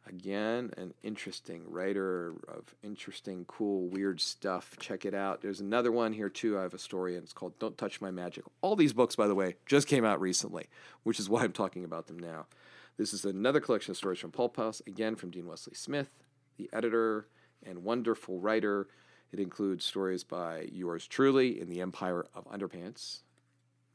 again, 0.08 0.72
an 0.78 0.94
interesting 1.04 1.64
writer 1.68 2.34
of 2.48 2.74
interesting, 2.84 3.46
cool, 3.48 3.88
weird 3.88 4.22
stuff. 4.22 4.76
Check 4.80 5.06
it 5.06 5.14
out. 5.14 5.42
There's 5.42 5.60
another 5.60 5.92
one 5.92 6.14
here 6.14 6.30
too. 6.30 6.58
I 6.58 6.62
have 6.62 6.74
a 6.74 6.80
story, 6.80 7.16
and 7.16 7.24
it's 7.24 7.34
called 7.34 7.60
"Don't 7.60 7.78
Touch 7.78 8.00
My 8.00 8.12
Magic." 8.12 8.46
All 8.62 8.76
these 8.76 8.94
books, 8.94 9.16
by 9.16 9.28
the 9.28 9.36
way, 9.36 9.56
just 9.66 9.88
came 9.88 10.06
out 10.06 10.22
recently, 10.22 10.68
which 11.04 11.20
is 11.20 11.30
why 11.30 11.44
I'm 11.44 11.52
talking 11.52 11.84
about 11.84 12.08
them 12.08 12.20
now. 12.20 12.46
This 12.98 13.14
is 13.14 13.26
another 13.26 13.60
collection 13.60 13.92
of 13.92 13.98
stories 13.98 14.20
from 14.20 14.32
Pulp 14.32 14.58
House, 14.58 14.82
again 14.88 15.16
from 15.16 15.32
Dean 15.32 15.48
Wesley 15.48 15.76
Smith, 15.76 16.10
the 16.58 16.70
editor 16.72 17.28
and 17.66 17.84
wonderful 17.84 18.40
writer. 18.40 18.88
It 19.32 19.40
includes 19.40 19.86
stories 19.86 20.24
by 20.24 20.70
yours 20.72 21.06
truly 21.08 21.60
in 21.60 21.70
the 21.70 21.82
Empire 21.82 22.26
of 22.34 22.46
Underpants. 22.46 23.22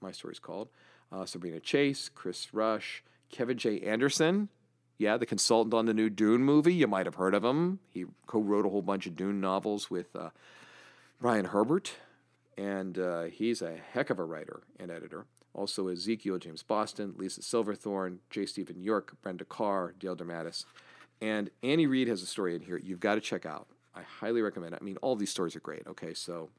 My 0.01 0.13
story's 0.13 0.39
called 0.39 0.69
uh, 1.11 1.25
Sabrina 1.25 1.61
Chase, 1.61 2.09
Kris 2.09 2.53
Rusch, 2.53 3.03
Kevin 3.31 3.59
J. 3.59 3.81
Anderson. 3.81 4.49
Yeah, 4.99 5.17
the 5.17 5.27
consultant 5.27 5.75
on 5.75 5.87
the 5.87 5.95
new 5.95 6.11
Dune 6.11 6.43
movie. 6.43 6.75
You 6.75 6.87
might 6.87 7.07
have 7.07 7.17
heard 7.17 7.35
of 7.35 7.45
him. 7.45 7.81
He 7.89 8.05
co-wrote 8.27 8.67
a 8.67 8.69
whole 8.69 8.83
bunch 8.83 9.07
of 9.07 9.17
Dune 9.17 9.41
novels 9.41 9.91
with 9.91 10.15
uh, 10.15 10.31
Brian 11.21 11.47
Herbert, 11.47 11.95
and 12.57 12.99
uh, 12.99 13.23
he's 13.25 13.63
a 13.63 13.77
heck 13.93 14.11
of 14.11 14.19
a 14.19 14.25
writer 14.25 14.63
and 14.79 14.91
editor. 14.91 15.27
Also, 15.55 15.89
Ezekiel 15.89 16.39
James 16.39 16.63
Boston, 16.63 17.15
Lisa 17.17 17.43
Silverthorne, 17.43 18.21
J. 18.31 18.47
Steven 18.47 18.81
York, 18.81 19.17
Brenda 19.23 19.45
Carr, 19.45 19.95
Dale 19.99 20.17
DeMatteis. 20.17 20.65
And 21.23 21.51
Annie 21.63 21.87
Reed 21.87 22.09
has 22.09 22.21
a 22.21 22.27
story 22.27 22.57
in 22.57 22.63
here 22.63 22.77
you've 22.77 22.99
got 22.99 23.15
to 23.15 23.21
check 23.21 23.47
out. 23.47 23.69
I 23.95 24.03
highly 24.03 24.43
recommend 24.43 24.75
it. 24.75 24.81
I 24.83 24.85
mean, 24.85 24.97
all 25.03 25.15
these 25.15 25.31
stories 25.31 25.55
are 25.55 25.61
great. 25.61 25.87
Okay, 25.87 26.15
so 26.15 26.51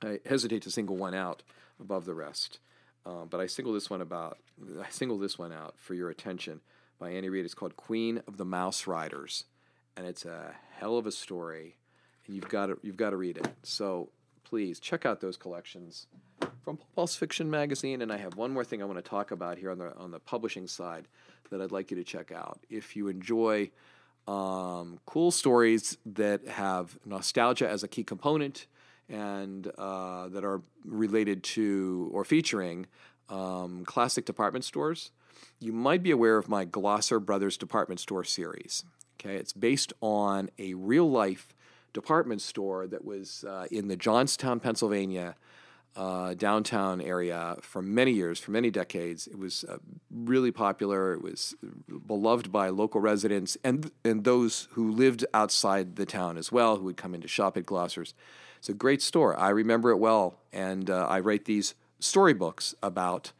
I 0.00 0.20
hesitate 0.24 0.62
to 0.62 0.70
single 0.70 0.96
one 0.96 1.12
out 1.12 1.42
above 1.80 2.04
the 2.04 2.14
rest, 2.14 2.60
uh, 3.04 3.24
but 3.28 3.40
I 3.40 3.46
single 3.46 3.72
this 3.72 3.90
one 3.90 4.00
about. 4.00 4.38
I 4.80 4.88
single 4.90 5.18
this 5.18 5.38
one 5.38 5.52
out 5.52 5.74
for 5.76 5.94
your 5.94 6.08
attention 6.08 6.60
by 7.00 7.10
Annie 7.10 7.30
Reed. 7.30 7.44
It's 7.44 7.54
called 7.54 7.76
Queen 7.76 8.22
of 8.28 8.36
the 8.36 8.44
Mouse 8.44 8.86
Riders, 8.86 9.44
and 9.96 10.06
it's 10.06 10.24
a 10.24 10.54
hell 10.78 10.96
of 10.96 11.06
a 11.06 11.12
story, 11.12 11.78
and 12.26 12.36
you've 12.36 12.48
got 12.48 12.66
to 12.66 12.78
you've 12.82 12.96
got 12.96 13.10
to 13.10 13.16
read 13.16 13.38
it. 13.38 13.48
So 13.64 14.10
please 14.44 14.78
check 14.78 15.04
out 15.04 15.20
those 15.20 15.36
collections 15.36 16.06
from 16.68 16.78
Pulse 16.94 17.16
Fiction 17.16 17.50
Magazine. 17.50 18.02
And 18.02 18.12
I 18.12 18.18
have 18.18 18.36
one 18.36 18.52
more 18.52 18.62
thing 18.62 18.82
I 18.82 18.84
want 18.84 19.02
to 19.02 19.10
talk 19.10 19.30
about 19.30 19.56
here 19.56 19.70
on 19.70 19.78
the 19.78 19.96
on 19.96 20.10
the 20.10 20.18
publishing 20.18 20.66
side 20.66 21.08
that 21.48 21.62
I'd 21.62 21.72
like 21.72 21.90
you 21.90 21.96
to 21.96 22.04
check 22.04 22.30
out. 22.30 22.60
If 22.68 22.94
you 22.94 23.08
enjoy 23.08 23.70
um, 24.26 25.00
cool 25.06 25.30
stories 25.30 25.96
that 26.04 26.46
have 26.46 26.98
nostalgia 27.06 27.66
as 27.66 27.84
a 27.84 27.88
key 27.88 28.04
component 28.04 28.66
and 29.08 29.66
uh, 29.78 30.28
that 30.28 30.44
are 30.44 30.60
related 30.84 31.42
to 31.54 32.10
or 32.12 32.22
featuring 32.22 32.86
um, 33.30 33.86
classic 33.86 34.26
department 34.26 34.66
stores, 34.66 35.10
you 35.60 35.72
might 35.72 36.02
be 36.02 36.10
aware 36.10 36.36
of 36.36 36.50
my 36.50 36.66
Glosser 36.66 37.18
Brothers 37.18 37.56
department 37.56 37.98
store 37.98 38.24
series. 38.24 38.84
Okay, 39.18 39.36
it's 39.36 39.54
based 39.54 39.94
on 40.02 40.50
a 40.58 40.74
real 40.74 41.10
life 41.10 41.54
department 41.94 42.42
store 42.42 42.86
that 42.86 43.06
was 43.06 43.42
uh, 43.48 43.64
in 43.70 43.88
the 43.88 43.96
Johnstown, 43.96 44.60
Pennsylvania 44.60 45.34
uh, 45.96 46.34
downtown 46.34 47.00
area 47.00 47.56
for 47.60 47.82
many 47.82 48.12
years, 48.12 48.38
for 48.38 48.52
many 48.52 48.70
decades. 48.70 49.26
It 49.26 49.38
was 49.38 49.64
uh, 49.64 49.78
really 50.10 50.52
popular. 50.52 51.12
It 51.12 51.22
was 51.22 51.54
beloved 52.06 52.52
by 52.52 52.68
local 52.68 53.00
residents 53.00 53.56
and 53.64 53.90
and 54.04 54.24
those 54.24 54.68
who 54.72 54.90
lived 54.90 55.24
outside 55.34 55.96
the 55.96 56.06
town 56.06 56.38
as 56.38 56.52
well, 56.52 56.76
who 56.76 56.84
would 56.84 56.96
come 56.96 57.14
in 57.14 57.20
to 57.22 57.28
shop 57.28 57.56
at 57.56 57.66
Glosser's. 57.66 58.14
It's 58.58 58.68
a 58.68 58.74
great 58.74 59.02
store. 59.02 59.38
I 59.38 59.50
remember 59.50 59.90
it 59.90 59.98
well, 59.98 60.38
and 60.52 60.90
uh, 60.90 61.06
I 61.08 61.20
write 61.20 61.44
these 61.44 61.74
storybooks 62.00 62.74
about 62.82 63.32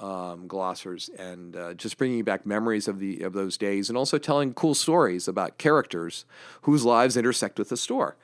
um, 0.00 0.46
Glosser's 0.46 1.08
and 1.18 1.56
uh, 1.56 1.74
just 1.74 1.96
bringing 1.96 2.22
back 2.24 2.44
memories 2.44 2.88
of 2.88 2.98
the 2.98 3.22
of 3.22 3.32
those 3.32 3.56
days, 3.56 3.88
and 3.88 3.96
also 3.96 4.18
telling 4.18 4.54
cool 4.54 4.74
stories 4.74 5.28
about 5.28 5.58
characters 5.58 6.24
whose 6.62 6.84
lives 6.84 7.16
intersect 7.16 7.58
with 7.58 7.68
the 7.68 7.76
store. 7.76 8.16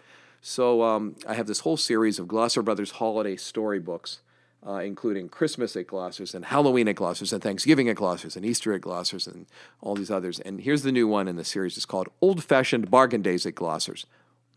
So 0.44 0.83
um, 0.83 1.14
I 1.26 1.35
have 1.35 1.46
this 1.46 1.61
whole 1.61 1.76
series 1.76 2.18
of 2.18 2.26
Glosser 2.26 2.64
Brothers 2.64 2.90
holiday 2.90 3.37
storybooks, 3.37 4.22
uh, 4.66 4.78
including 4.78 5.28
Christmas 5.28 5.76
at 5.76 5.87
Glosser's 5.87 6.35
and 6.35 6.44
Halloween 6.44 6.88
at 6.88 6.96
Glosser's 6.96 7.33
and 7.33 7.40
Thanksgiving 7.40 7.88
at 7.88 7.96
Glosser's 7.96 8.35
and 8.35 8.44
Easter 8.44 8.74
at 8.74 8.81
Glosser's 8.81 9.28
and 9.28 9.46
all 9.81 9.94
these 9.94 10.11
others. 10.11 10.40
And 10.40 10.61
here's 10.61 10.83
the 10.83 10.90
new 10.90 11.07
one 11.07 11.28
in 11.28 11.37
the 11.37 11.44
series. 11.44 11.76
It's 11.76 11.87
called 11.87 12.09
Old 12.20 12.42
Fashioned 12.42 12.90
Bargain 12.90 13.22
Days 13.22 13.46
at 13.46 13.55
Glosser's. 13.55 14.05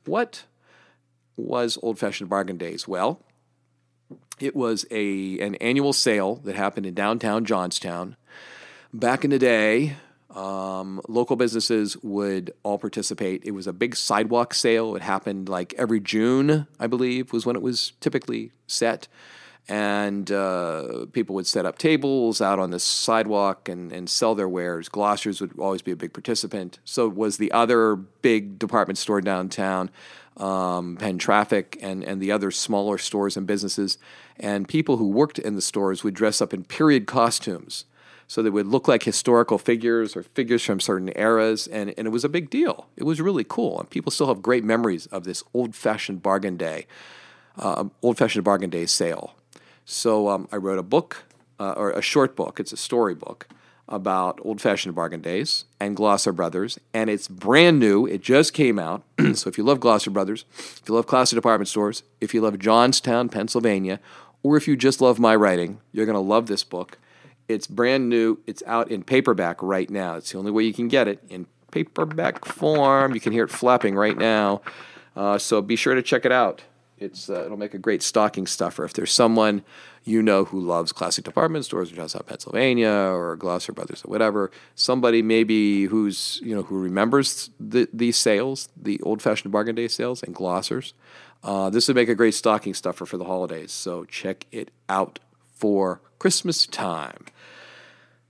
What 0.06 0.46
was 1.38 1.78
Old 1.84 2.00
Fashioned 2.00 2.32
Bargain 2.32 2.58
Days? 2.58 2.88
Well, 2.88 3.22
it 4.40 4.56
was 4.56 4.88
a 4.90 5.40
an 5.40 5.54
annual 5.56 5.94
sale 5.94 6.38
that 6.46 6.56
happened 6.56 6.88
in 6.88 6.96
downtown 6.96 7.46
Johnstown. 7.46 8.16
Back 8.92 9.24
in 9.24 9.30
the 9.30 9.40
day, 9.40 9.98
um, 10.36 11.00
local 11.08 11.38
businesses 11.38 11.96
would 12.04 12.54
all 12.64 12.78
participate. 12.78 13.44
It 13.46 13.52
was 13.52 13.68
a 13.68 13.74
big 13.74 13.96
sidewalk 13.96 14.54
sale. 14.54 14.96
It 14.96 15.02
happened 15.02 15.48
like 15.48 15.74
every 15.78 16.02
June, 16.02 16.68
I 16.78 16.88
believe, 16.88 17.32
was 17.32 17.46
when 17.46 17.56
it 17.56 17.62
was 17.62 17.94
typically 18.02 18.52
set. 18.68 19.08
And 19.68 20.32
uh, 20.32 21.08
people 21.14 21.34
would 21.36 21.48
set 21.48 21.66
up 21.66 21.78
tables 21.80 22.42
out 22.42 22.60
on 22.60 22.70
the 22.70 22.80
sidewalk 22.80 23.68
and, 23.68 23.92
and 23.92 24.10
sell 24.10 24.36
their 24.36 24.50
wares. 24.50 24.90
Glosser's 24.90 25.42
would 25.42 25.58
always 25.58 25.82
be 25.82 25.92
a 25.92 25.96
big 25.96 26.14
participant. 26.14 26.80
So 26.84 27.08
was 27.08 27.38
the 27.38 27.52
other 27.52 27.96
big 27.96 28.60
department 28.60 29.00
store 29.00 29.22
downtown, 29.22 29.90
um, 30.38 30.98
Penn 30.98 31.18
Traffic, 31.18 31.80
and, 31.82 32.04
and 32.04 32.22
the 32.22 32.32
other 32.32 32.52
smaller 32.52 32.98
stores 32.98 33.38
and 33.38 33.48
businesses. 33.48 33.98
And 34.38 34.68
people 34.68 34.98
who 34.98 35.08
worked 35.08 35.40
in 35.40 35.56
the 35.56 35.62
stores 35.62 36.04
would 36.04 36.14
dress 36.14 36.42
up 36.42 36.54
in 36.54 36.66
period 36.66 37.08
costumes 37.08 37.86
so 38.28 38.42
they 38.42 38.50
would 38.50 38.68
look 38.68 38.88
like 38.88 39.04
historical 39.04 39.58
figures 39.58 40.16
or 40.16 40.24
figures 40.24 40.64
from 40.64 40.80
certain 40.80 41.12
eras, 41.16 41.68
and, 41.68 41.94
and 41.98 42.08
it 42.08 42.12
was 42.12 42.24
a 42.24 42.30
big 42.30 42.50
deal. 42.50 42.88
It 42.98 43.04
was 43.04 43.22
really 43.22 43.44
cool, 43.44 43.80
and 43.80 43.90
people 43.90 44.12
still 44.12 44.28
have 44.28 44.42
great 44.42 44.64
memories 44.64 45.06
of 45.08 45.24
this 45.24 45.44
old-fashioned 45.54 46.24
bargain 46.24 46.58
day, 46.58 46.88
uh, 47.58 47.86
old-fashioned 48.02 48.44
bargain 48.44 48.70
day 48.70 48.86
sale. 48.86 49.36
So 49.86 50.30
um, 50.30 50.48
I 50.52 50.58
wrote 50.58 50.80
a 50.80 50.84
book, 50.84 51.26
uh, 51.60 51.74
or 51.74 51.92
a 51.92 52.02
short 52.02 52.36
book. 52.36 52.60
It's 52.60 52.74
a 52.74 52.78
story 52.78 53.16
book 53.16 53.48
about 53.88 54.40
old-fashioned 54.44 54.96
bargain 54.96 55.22
days 55.22 55.66
and 55.80 55.96
Glosser 55.96 56.36
Brothers, 56.36 56.80
and 56.94 57.10
it's 57.10 57.28
brand 57.28 57.80
new. 57.80 58.08
It 58.08 58.22
just 58.22 58.54
came 58.54 58.80
out. 58.80 59.04
so 59.36 59.48
if 59.48 59.58
you 59.58 59.64
love 59.64 59.80
Glosser 59.80 60.12
Brothers, 60.12 60.46
if 60.58 60.82
you 60.88 60.96
love 60.96 61.06
classic 61.06 61.38
department 61.38 61.68
stores, 61.68 62.02
if 62.20 62.34
you 62.34 62.42
love 62.42 62.58
Johnstown, 62.58 63.30
Pennsylvania, 63.30 64.00
or 64.42 64.58
if 64.58 64.68
you 64.68 64.76
just 64.76 65.02
love 65.02 65.20
my 65.20 65.36
writing, 65.36 65.80
you're 65.92 66.06
going 66.06 66.16
to 66.16 66.20
love 66.20 66.48
this 66.48 66.64
book. 66.64 66.98
It's 67.48 67.68
brand 67.68 68.10
new. 68.10 68.40
It's 68.48 68.64
out 68.66 68.90
in 68.90 69.04
paperback 69.04 69.62
right 69.62 69.90
now. 69.90 70.16
It's 70.16 70.32
the 70.32 70.38
only 70.38 70.52
way 70.52 70.64
you 70.64 70.74
can 70.74 70.88
get 70.88 71.08
it 71.08 71.24
in 71.30 71.48
paperback 71.72 72.46
form. 72.46 73.14
You 73.14 73.20
can 73.20 73.34
hear 73.34 73.44
it 73.44 73.52
flapping 73.52 73.96
right 73.96 74.18
now. 74.18 74.62
Uh, 75.16 75.38
so 75.38 75.62
be 75.62 75.76
sure 75.76 75.96
to 75.96 76.02
check 76.02 76.26
it 76.26 76.32
out. 76.32 76.64
It's 76.98 77.30
uh, 77.30 77.44
it'll 77.46 77.58
make 77.58 77.74
a 77.74 77.78
great 77.78 78.02
stocking 78.02 78.48
stuffer. 78.48 78.86
If 78.86 78.94
there's 78.94 79.12
someone 79.12 79.64
you 80.06 80.22
know 80.22 80.46
who 80.46 80.60
loves 80.60 80.92
classic 80.92 81.26
department 81.26 81.66
stores 81.66 81.90
in 81.90 81.96
Johnstown, 81.96 82.24
Pennsylvania, 82.26 82.90
or 82.90 83.36
Glosser 83.36 83.76
Brothers 83.76 84.04
or 84.06 84.10
whatever, 84.10 84.50
somebody 84.76 85.22
maybe 85.22 85.86
who's 85.86 86.40
you 86.42 86.56
know 86.56 86.64
who 86.64 86.80
remembers 86.80 87.50
the, 87.60 87.90
these 87.92 88.16
sales, 88.16 88.70
the 88.82 89.02
old-fashioned 89.02 89.52
bargain 89.52 89.76
day 89.76 89.90
sales 89.90 90.24
and 90.24 90.34
Glossers, 90.34 90.94
uh, 91.44 91.70
this 91.70 91.88
would 91.88 91.96
make 91.96 92.10
a 92.10 92.16
great 92.16 92.34
stocking 92.34 92.74
stuffer 92.74 93.06
for 93.06 93.18
the 93.18 93.26
holidays. 93.26 93.74
So 93.74 94.06
check 94.06 94.46
it 94.52 94.72
out 94.88 95.20
for 95.54 96.02
Christmas 96.20 96.66
time. 96.66 97.26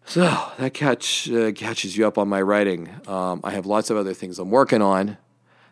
So 0.06 0.22
that 0.60 0.74
catch 0.74 1.30
uh, 1.32 1.52
catches 1.52 1.98
you 1.98 2.08
up 2.08 2.18
on 2.18 2.28
my 2.28 2.42
writing. 2.42 2.90
Um, 3.08 3.42
I 3.44 3.52
have 3.52 3.66
lots 3.66 3.90
of 3.90 3.98
other 3.98 4.14
things 4.14 4.38
I'm 4.38 4.52
working 4.52 4.82
on, 4.82 5.18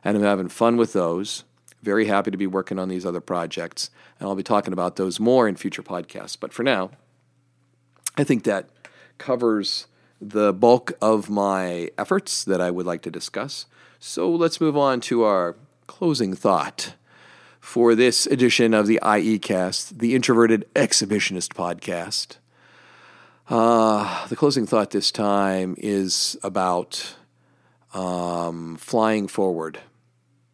and 0.03 0.17
I'm 0.17 0.23
having 0.23 0.49
fun 0.49 0.75
with 0.75 0.93
those. 0.93 1.43
Very 1.83 2.05
happy 2.05 2.31
to 2.31 2.37
be 2.37 2.47
working 2.47 2.79
on 2.79 2.89
these 2.89 3.05
other 3.05 3.21
projects, 3.21 3.89
and 4.19 4.27
I'll 4.27 4.35
be 4.35 4.43
talking 4.43 4.73
about 4.73 4.95
those 4.95 5.19
more 5.19 5.47
in 5.47 5.55
future 5.55 5.83
podcasts. 5.83 6.37
But 6.39 6.53
for 6.53 6.63
now, 6.63 6.91
I 8.17 8.23
think 8.23 8.43
that 8.43 8.69
covers 9.17 9.87
the 10.19 10.53
bulk 10.53 10.93
of 11.01 11.29
my 11.29 11.89
efforts 11.97 12.43
that 12.45 12.61
I 12.61 12.71
would 12.71 12.85
like 12.85 13.01
to 13.03 13.11
discuss. 13.11 13.65
So 13.99 14.29
let's 14.31 14.59
move 14.59 14.77
on 14.77 15.01
to 15.01 15.23
our 15.23 15.55
closing 15.87 16.33
thought 16.33 16.93
for 17.63 17.95
this 17.95 18.27
edition 18.27 18.73
of 18.73 18.87
the 18.87 18.99
IE 19.17 19.39
Cast, 19.39 19.99
the 19.99 20.13
Introverted 20.15 20.67
Exhibitionist 20.75 21.53
Podcast. 21.53 22.35
Uh, 23.47 24.27
the 24.27 24.35
closing 24.35 24.67
thought 24.67 24.91
this 24.91 25.11
time 25.11 25.73
is 25.77 26.37
about 26.43 27.15
um, 27.93 28.75
flying 28.75 29.29
forward, 29.29 29.79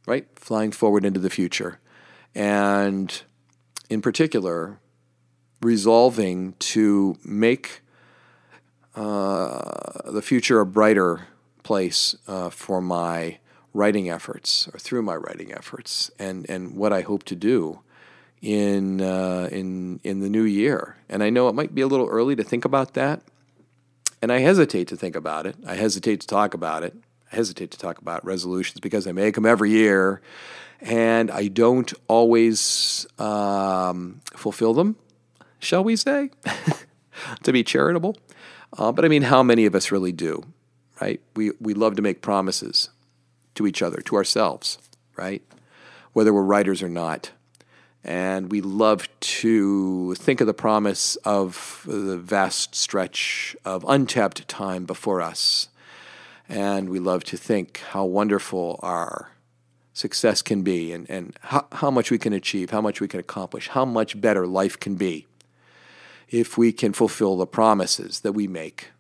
right? 0.06 0.28
Flying 0.36 0.72
forward 0.72 1.04
into 1.04 1.19
the 1.19 1.32
future. 1.32 1.80
And 2.36 3.22
in 3.89 4.04
particular, 4.04 4.80
resolving 5.63 6.54
to 6.60 7.17
make 7.26 7.82
uh, 8.95 10.12
the 10.12 10.22
future 10.22 10.60
a 10.60 10.65
brighter 10.65 11.26
place 11.63 12.15
uh, 12.28 12.52
for 12.52 12.82
my 12.82 13.39
writing 13.73 14.10
efforts 14.10 14.67
or 14.73 14.79
through 14.79 15.01
my 15.01 15.15
writing 15.15 15.53
efforts 15.53 16.12
and, 16.19 16.49
and 16.49 16.75
what 16.75 16.91
I 16.91 17.01
hope 17.01 17.23
to 17.25 17.36
do 17.36 17.79
in, 18.41 19.01
uh, 19.01 19.49
in, 19.51 19.99
in 20.03 20.19
the 20.19 20.29
new 20.29 20.43
year. 20.43 20.97
And 21.10 21.23
I 21.23 21.29
know 21.29 21.47
it 21.47 21.55
might 21.55 21.75
be 21.75 21.82
a 21.82 21.88
little 21.88 22.08
early 22.08 22.36
to 22.36 22.43
think 22.43 22.65
about 22.65 22.93
that. 22.93 23.21
And 24.21 24.32
I 24.32 24.39
hesitate 24.39 24.88
to 24.89 24.97
think 24.97 25.15
about 25.15 25.45
it. 25.45 25.55
I 25.65 25.75
hesitate 25.75 26.21
to 26.21 26.27
talk 26.27 26.53
about 26.53 26.84
it. 26.84 26.95
I 27.32 27.36
hesitate 27.36 27.71
to 27.71 27.77
talk 27.77 27.99
about 27.99 28.25
resolutions 28.25 28.79
because 28.79 29.08
I 29.08 29.12
make 29.12 29.36
them 29.36 29.45
every 29.45 29.71
year 29.71 30.21
and 30.82 31.29
I 31.29 31.47
don't 31.47 31.91
always 32.08 33.05
um, 33.17 34.21
fulfill 34.34 34.73
them, 34.73 34.95
shall 35.60 35.84
we 35.84 35.95
say, 35.95 36.32
to 37.43 37.51
be 37.51 37.63
charitable. 37.63 38.17
Uh, 38.77 38.91
but 38.91 39.03
I 39.03 39.08
mean, 39.08 39.23
how 39.23 39.43
many 39.43 39.65
of 39.65 39.75
us 39.75 39.91
really 39.91 40.12
do, 40.12 40.43
right? 41.01 41.21
We, 41.36 41.51
we 41.60 41.73
love 41.73 41.95
to 41.97 42.01
make 42.01 42.21
promises 42.21 42.89
to 43.60 43.67
each 43.67 43.82
other, 43.82 44.00
to 44.00 44.15
ourselves, 44.15 44.78
right? 45.17 45.43
Whether 46.13 46.34
we're 46.34 46.43
writers 46.43 46.82
or 46.82 46.88
not. 46.88 47.32
And 48.06 48.50
we 48.50 48.62
love 48.62 49.10
to 49.19 50.15
think 50.15 50.39
of 50.39 50.48
the 50.48 50.54
promise 50.54 51.17
of 51.17 51.84
the 51.86 52.17
vast 52.17 52.74
stretch 52.74 53.58
of 53.65 53.84
untapped 53.86 54.48
time 54.48 54.86
before 54.86 55.22
us. 55.22 55.67
And 56.48 56.89
we 56.89 57.00
love 57.00 57.26
to 57.26 57.36
think 57.36 57.82
how 57.89 58.06
wonderful 58.06 58.80
our 58.82 59.32
success 59.91 60.41
can 60.41 60.62
be 60.62 60.93
and, 60.93 61.10
and 61.10 61.38
how, 61.41 61.67
how 61.74 61.91
much 61.91 62.12
we 62.12 62.17
can 62.17 62.32
achieve, 62.32 62.69
how 62.69 62.80
much 62.80 63.02
we 63.02 63.10
can 63.10 63.19
accomplish, 63.19 63.67
how 63.67 63.84
much 63.84 64.22
better 64.22 64.48
life 64.48 64.80
can 64.80 64.95
be 64.95 65.28
if 66.30 66.58
we 66.58 66.72
can 66.72 66.93
fulfill 66.93 67.36
the 67.36 67.45
promises 67.45 68.22
that 68.22 68.32
we 68.32 68.48
make. 68.48 68.91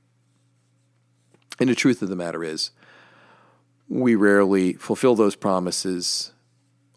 And 1.61 1.69
the 1.69 1.75
truth 1.75 2.01
of 2.01 2.09
the 2.09 2.17
matter 2.17 2.43
is, 2.43 2.71
we 3.89 4.15
rarely 4.15 4.73
fulfill 4.73 5.15
those 5.15 5.35
promises. 5.35 6.31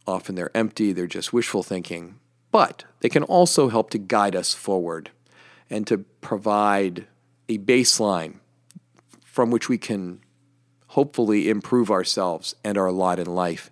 Often 0.07 0.35
they're 0.35 0.57
empty, 0.57 0.93
they're 0.93 1.07
just 1.07 1.33
wishful 1.33 1.63
thinking, 1.63 2.19
but 2.51 2.85
they 3.01 3.09
can 3.09 3.23
also 3.25 3.69
help 3.69 3.91
to 3.91 3.99
guide 3.99 4.37
us 4.37 4.53
forward 4.53 5.11
and 5.71 5.87
to 5.87 5.99
provide 6.21 7.07
a 7.49 7.59
baseline 7.59 8.37
from 9.25 9.51
which 9.51 9.69
we 9.69 9.79
can 9.79 10.21
hopefully 10.89 11.49
improve 11.49 11.91
ourselves 11.91 12.55
and 12.63 12.77
our 12.77 12.93
lot 12.93 13.19
in 13.19 13.27
life. 13.27 13.71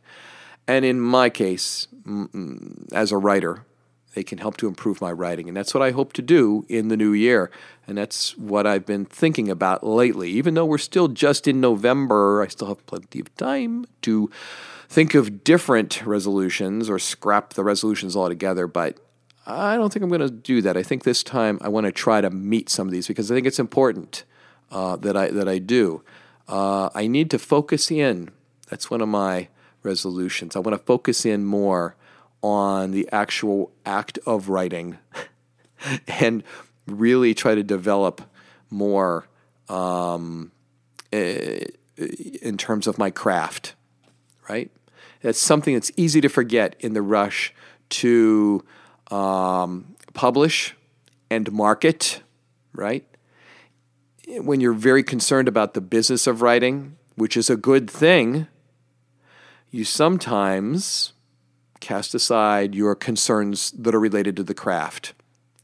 And 0.66 0.85
in 0.85 1.00
my 1.00 1.28
case, 1.28 1.88
as 2.92 3.12
a 3.12 3.18
writer, 3.18 3.66
they 4.14 4.22
can 4.24 4.38
help 4.38 4.56
to 4.56 4.66
improve 4.66 5.00
my 5.00 5.12
writing. 5.12 5.48
And 5.48 5.56
that's 5.56 5.72
what 5.72 5.82
I 5.82 5.92
hope 5.92 6.12
to 6.14 6.22
do 6.22 6.66
in 6.68 6.88
the 6.88 6.96
new 6.96 7.12
year. 7.12 7.50
And 7.86 7.96
that's 7.96 8.36
what 8.36 8.66
I've 8.66 8.86
been 8.86 9.04
thinking 9.04 9.48
about 9.48 9.86
lately. 9.86 10.30
Even 10.30 10.54
though 10.54 10.64
we're 10.64 10.78
still 10.78 11.08
just 11.08 11.46
in 11.46 11.60
November, 11.60 12.42
I 12.42 12.48
still 12.48 12.68
have 12.68 12.84
plenty 12.86 13.20
of 13.20 13.34
time 13.36 13.86
to 14.02 14.30
think 14.88 15.14
of 15.14 15.44
different 15.44 16.04
resolutions 16.04 16.90
or 16.90 16.98
scrap 16.98 17.54
the 17.54 17.62
resolutions 17.62 18.16
altogether. 18.16 18.66
But 18.66 18.98
I 19.46 19.76
don't 19.76 19.92
think 19.92 20.02
I'm 20.02 20.08
going 20.10 20.20
to 20.20 20.30
do 20.30 20.60
that. 20.62 20.76
I 20.76 20.82
think 20.82 21.04
this 21.04 21.22
time 21.22 21.58
I 21.60 21.68
want 21.68 21.86
to 21.86 21.92
try 21.92 22.20
to 22.20 22.30
meet 22.30 22.68
some 22.68 22.88
of 22.88 22.92
these 22.92 23.06
because 23.06 23.30
I 23.30 23.34
think 23.34 23.46
it's 23.46 23.58
important 23.60 24.24
uh, 24.70 24.96
that 24.96 25.16
I 25.16 25.28
that 25.28 25.48
I 25.48 25.58
do. 25.58 26.02
Uh, 26.48 26.90
I 26.94 27.06
need 27.06 27.30
to 27.30 27.38
focus 27.38 27.90
in. 27.90 28.30
That's 28.68 28.90
one 28.90 29.00
of 29.00 29.08
my 29.08 29.48
resolutions. 29.82 30.56
I 30.56 30.58
want 30.58 30.76
to 30.76 30.84
focus 30.84 31.24
in 31.24 31.44
more 31.44 31.96
on 32.42 32.92
the 32.92 33.09
actual 33.12 33.70
act 33.85 34.18
of 34.26 34.48
writing 34.48 34.98
and 36.20 36.42
really 36.87 37.35
try 37.35 37.55
to 37.55 37.62
develop 37.62 38.22
more 38.70 39.26
um, 39.68 40.53
eh, 41.12 41.64
in 42.42 42.57
terms 42.57 42.87
of 42.87 42.98
my 42.98 43.11
craft, 43.11 43.74
right? 44.48 44.70
That's 45.22 45.38
something 45.38 45.74
that's 45.74 45.92
easy 45.96 46.20
to 46.22 46.29
forget 46.29 46.76
in 46.81 46.94
the 46.94 47.03
rush 47.03 47.53
to 47.90 48.64
um, 49.11 49.96
publish 50.14 50.74
and 51.31 51.50
market, 51.53 52.22
right? 52.72 53.05
When 54.26 54.61
you're 54.61 54.72
very 54.72 55.03
concerned 55.03 55.48
about 55.48 55.74
the 55.74 55.81
business 55.81 56.26
of 56.26 56.40
writing, 56.40 56.96
which 57.16 57.37
is 57.37 57.50
a 57.50 57.57
good 57.57 57.90
thing, 57.90 58.46
you 59.70 59.85
sometimes 59.85 61.12
cast 61.80 62.14
aside 62.14 62.74
your 62.74 62.94
concerns 62.94 63.70
that 63.72 63.94
are 63.94 64.00
related 64.00 64.36
to 64.36 64.42
the 64.42 64.54
craft. 64.54 65.14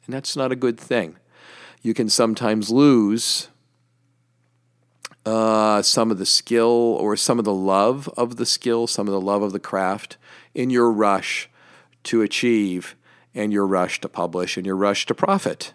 And 0.06 0.14
that's 0.14 0.36
not 0.36 0.52
a 0.52 0.56
good 0.56 0.78
thing. 0.78 1.16
You 1.82 1.94
can 1.94 2.08
sometimes 2.08 2.70
lose 2.70 3.48
uh, 5.24 5.82
some 5.82 6.10
of 6.10 6.18
the 6.18 6.26
skill 6.26 6.96
or 7.00 7.16
some 7.16 7.38
of 7.38 7.44
the 7.44 7.54
love 7.54 8.08
of 8.16 8.36
the 8.36 8.46
skill, 8.46 8.86
some 8.86 9.08
of 9.08 9.12
the 9.12 9.20
love 9.20 9.42
of 9.42 9.52
the 9.52 9.60
craft 9.60 10.16
in 10.54 10.70
your 10.70 10.90
rush 10.90 11.50
to 12.04 12.22
achieve 12.22 12.96
and 13.34 13.52
your 13.52 13.66
rush 13.66 14.00
to 14.00 14.08
publish 14.08 14.56
and 14.56 14.64
your 14.64 14.76
rush 14.76 15.04
to 15.06 15.14
profit. 15.14 15.74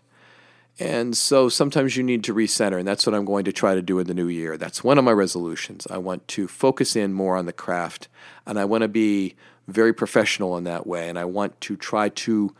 And 0.79 1.15
so 1.15 1.49
sometimes 1.49 1.95
you 1.95 2.01
need 2.01 2.23
to 2.23 2.33
recenter, 2.33 2.79
and 2.79 2.87
that's 2.87 3.05
what 3.05 3.13
I'm 3.13 3.25
going 3.25 3.45
to 3.45 3.51
try 3.51 3.75
to 3.75 3.81
do 3.81 3.99
in 3.99 4.07
the 4.07 4.13
new 4.13 4.27
year. 4.27 4.57
That's 4.57 4.83
one 4.83 4.97
of 4.97 5.03
my 5.03 5.11
resolutions. 5.11 5.85
I 5.91 5.97
want 5.97 6.27
to 6.29 6.47
focus 6.47 6.95
in 6.95 7.13
more 7.13 7.37
on 7.37 7.45
the 7.45 7.53
craft, 7.53 8.07
and 8.47 8.57
I 8.57 8.65
want 8.65 8.81
to 8.81 8.87
be 8.87 9.35
very 9.67 9.93
professional 9.93 10.57
in 10.57 10.63
that 10.65 10.85
way. 10.85 11.09
And 11.09 11.17
I 11.17 11.25
want 11.25 11.59
to 11.61 11.75
try 11.75 12.09
to 12.09 12.55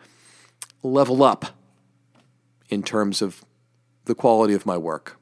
level 0.83 1.23
up 1.23 1.45
in 2.69 2.83
terms 2.83 3.21
of 3.21 3.43
the 4.05 4.15
quality 4.15 4.53
of 4.53 4.65
my 4.65 4.77
work, 4.77 5.17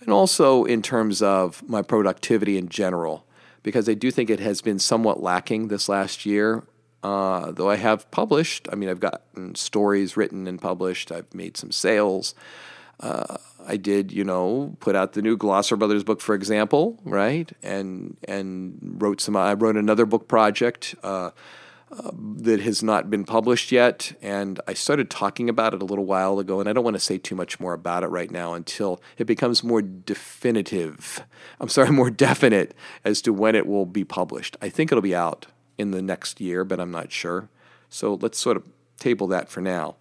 and 0.00 0.10
also 0.10 0.64
in 0.64 0.82
terms 0.82 1.22
of 1.22 1.66
my 1.68 1.80
productivity 1.82 2.58
in 2.58 2.68
general, 2.68 3.24
because 3.62 3.88
I 3.88 3.94
do 3.94 4.10
think 4.10 4.28
it 4.28 4.40
has 4.40 4.60
been 4.60 4.78
somewhat 4.78 5.22
lacking 5.22 5.68
this 5.68 5.88
last 5.88 6.26
year. 6.26 6.64
Uh, 7.02 7.50
though 7.52 7.70
I 7.70 7.76
have 7.76 8.10
published, 8.10 8.68
I 8.70 8.74
mean, 8.74 8.90
I've 8.90 9.00
gotten 9.00 9.54
stories 9.54 10.16
written 10.16 10.46
and 10.46 10.60
published, 10.60 11.10
I've 11.10 11.32
made 11.34 11.56
some 11.56 11.72
sales. 11.72 12.34
Uh, 12.98 13.38
I 13.66 13.76
did, 13.76 14.12
you 14.12 14.24
know, 14.24 14.76
put 14.80 14.96
out 14.96 15.12
the 15.12 15.22
new 15.22 15.36
Glosser 15.36 15.78
Brothers 15.78 16.04
book, 16.04 16.20
for 16.20 16.34
example, 16.34 16.98
right? 17.04 17.50
And 17.62 18.16
and 18.26 18.78
wrote 18.82 19.20
some. 19.20 19.36
I 19.36 19.54
wrote 19.54 19.76
another 19.76 20.06
book 20.06 20.28
project 20.28 20.94
uh, 21.02 21.30
uh, 21.92 22.10
that 22.14 22.60
has 22.60 22.82
not 22.82 23.10
been 23.10 23.24
published 23.24 23.72
yet, 23.72 24.16
and 24.22 24.60
I 24.68 24.74
started 24.74 25.10
talking 25.10 25.48
about 25.48 25.74
it 25.74 25.82
a 25.82 25.84
little 25.84 26.04
while 26.04 26.38
ago. 26.38 26.60
And 26.60 26.68
I 26.68 26.72
don't 26.72 26.84
want 26.84 26.94
to 26.94 27.00
say 27.00 27.18
too 27.18 27.34
much 27.34 27.58
more 27.58 27.72
about 27.72 28.04
it 28.04 28.08
right 28.08 28.30
now 28.30 28.54
until 28.54 29.02
it 29.18 29.24
becomes 29.24 29.64
more 29.64 29.82
definitive. 29.82 31.24
I'm 31.58 31.68
sorry, 31.68 31.90
more 31.92 32.10
definite 32.10 32.74
as 33.04 33.20
to 33.22 33.32
when 33.32 33.54
it 33.54 33.66
will 33.66 33.86
be 33.86 34.04
published. 34.04 34.56
I 34.62 34.68
think 34.68 34.92
it'll 34.92 35.02
be 35.02 35.14
out 35.14 35.46
in 35.78 35.90
the 35.90 36.02
next 36.02 36.40
year, 36.40 36.64
but 36.64 36.78
I'm 36.78 36.90
not 36.90 37.10
sure. 37.10 37.48
So 37.88 38.14
let's 38.14 38.38
sort 38.38 38.56
of 38.56 38.64
table 38.98 39.26
that 39.28 39.48
for 39.48 39.60
now. 39.60 39.96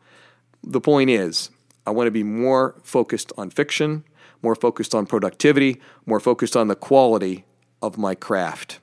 The 0.64 0.82
point 0.82 1.10
is, 1.10 1.50
I 1.90 1.92
want 1.92 2.06
to 2.06 2.12
be 2.12 2.22
more 2.22 2.76
focused 2.84 3.34
on 3.36 3.50
fiction, 3.50 4.04
more 4.44 4.54
focused 4.54 4.94
on 4.94 5.08
productivity, 5.08 5.82
more 6.06 6.20
focused 6.20 6.56
on 6.56 6.68
the 6.68 6.76
quality 6.76 7.46
of 7.82 7.98
my 7.98 8.14
craft. 8.14 8.80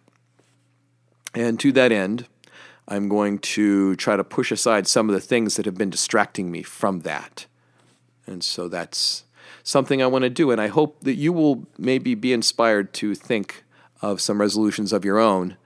And 1.33 1.61
to 1.61 1.71
that 1.71 1.93
end, 1.93 2.27
I'm 2.89 3.09
going 3.09 3.39
to 3.39 3.95
try 3.95 4.17
to 4.17 4.25
push 4.25 4.51
aside 4.51 4.89
some 4.89 5.09
of 5.09 5.15
the 5.15 5.21
things 5.21 5.55
that 5.55 5.67
have 5.67 5.77
been 5.77 5.89
distracting 5.89 6.51
me 6.51 6.65
from 6.65 7.03
that. 7.03 7.47
And 8.27 8.43
so 8.43 8.67
that's 8.67 9.23
something 9.63 10.03
I 10.03 10.09
want 10.09 10.25
to 10.25 10.31
do. 10.31 10.51
And 10.51 10.61
I 10.61 10.67
hope 10.67 11.03
that 11.03 11.15
you 11.15 11.33
will 11.33 11.65
maybe 11.79 12.17
be 12.17 12.33
inspired 12.33 12.93
to 12.95 13.15
think 13.15 13.63
of 14.03 14.21
some 14.21 14.41
resolutions 14.41 14.93
of 14.93 15.05
your 15.05 15.21
own 15.21 15.57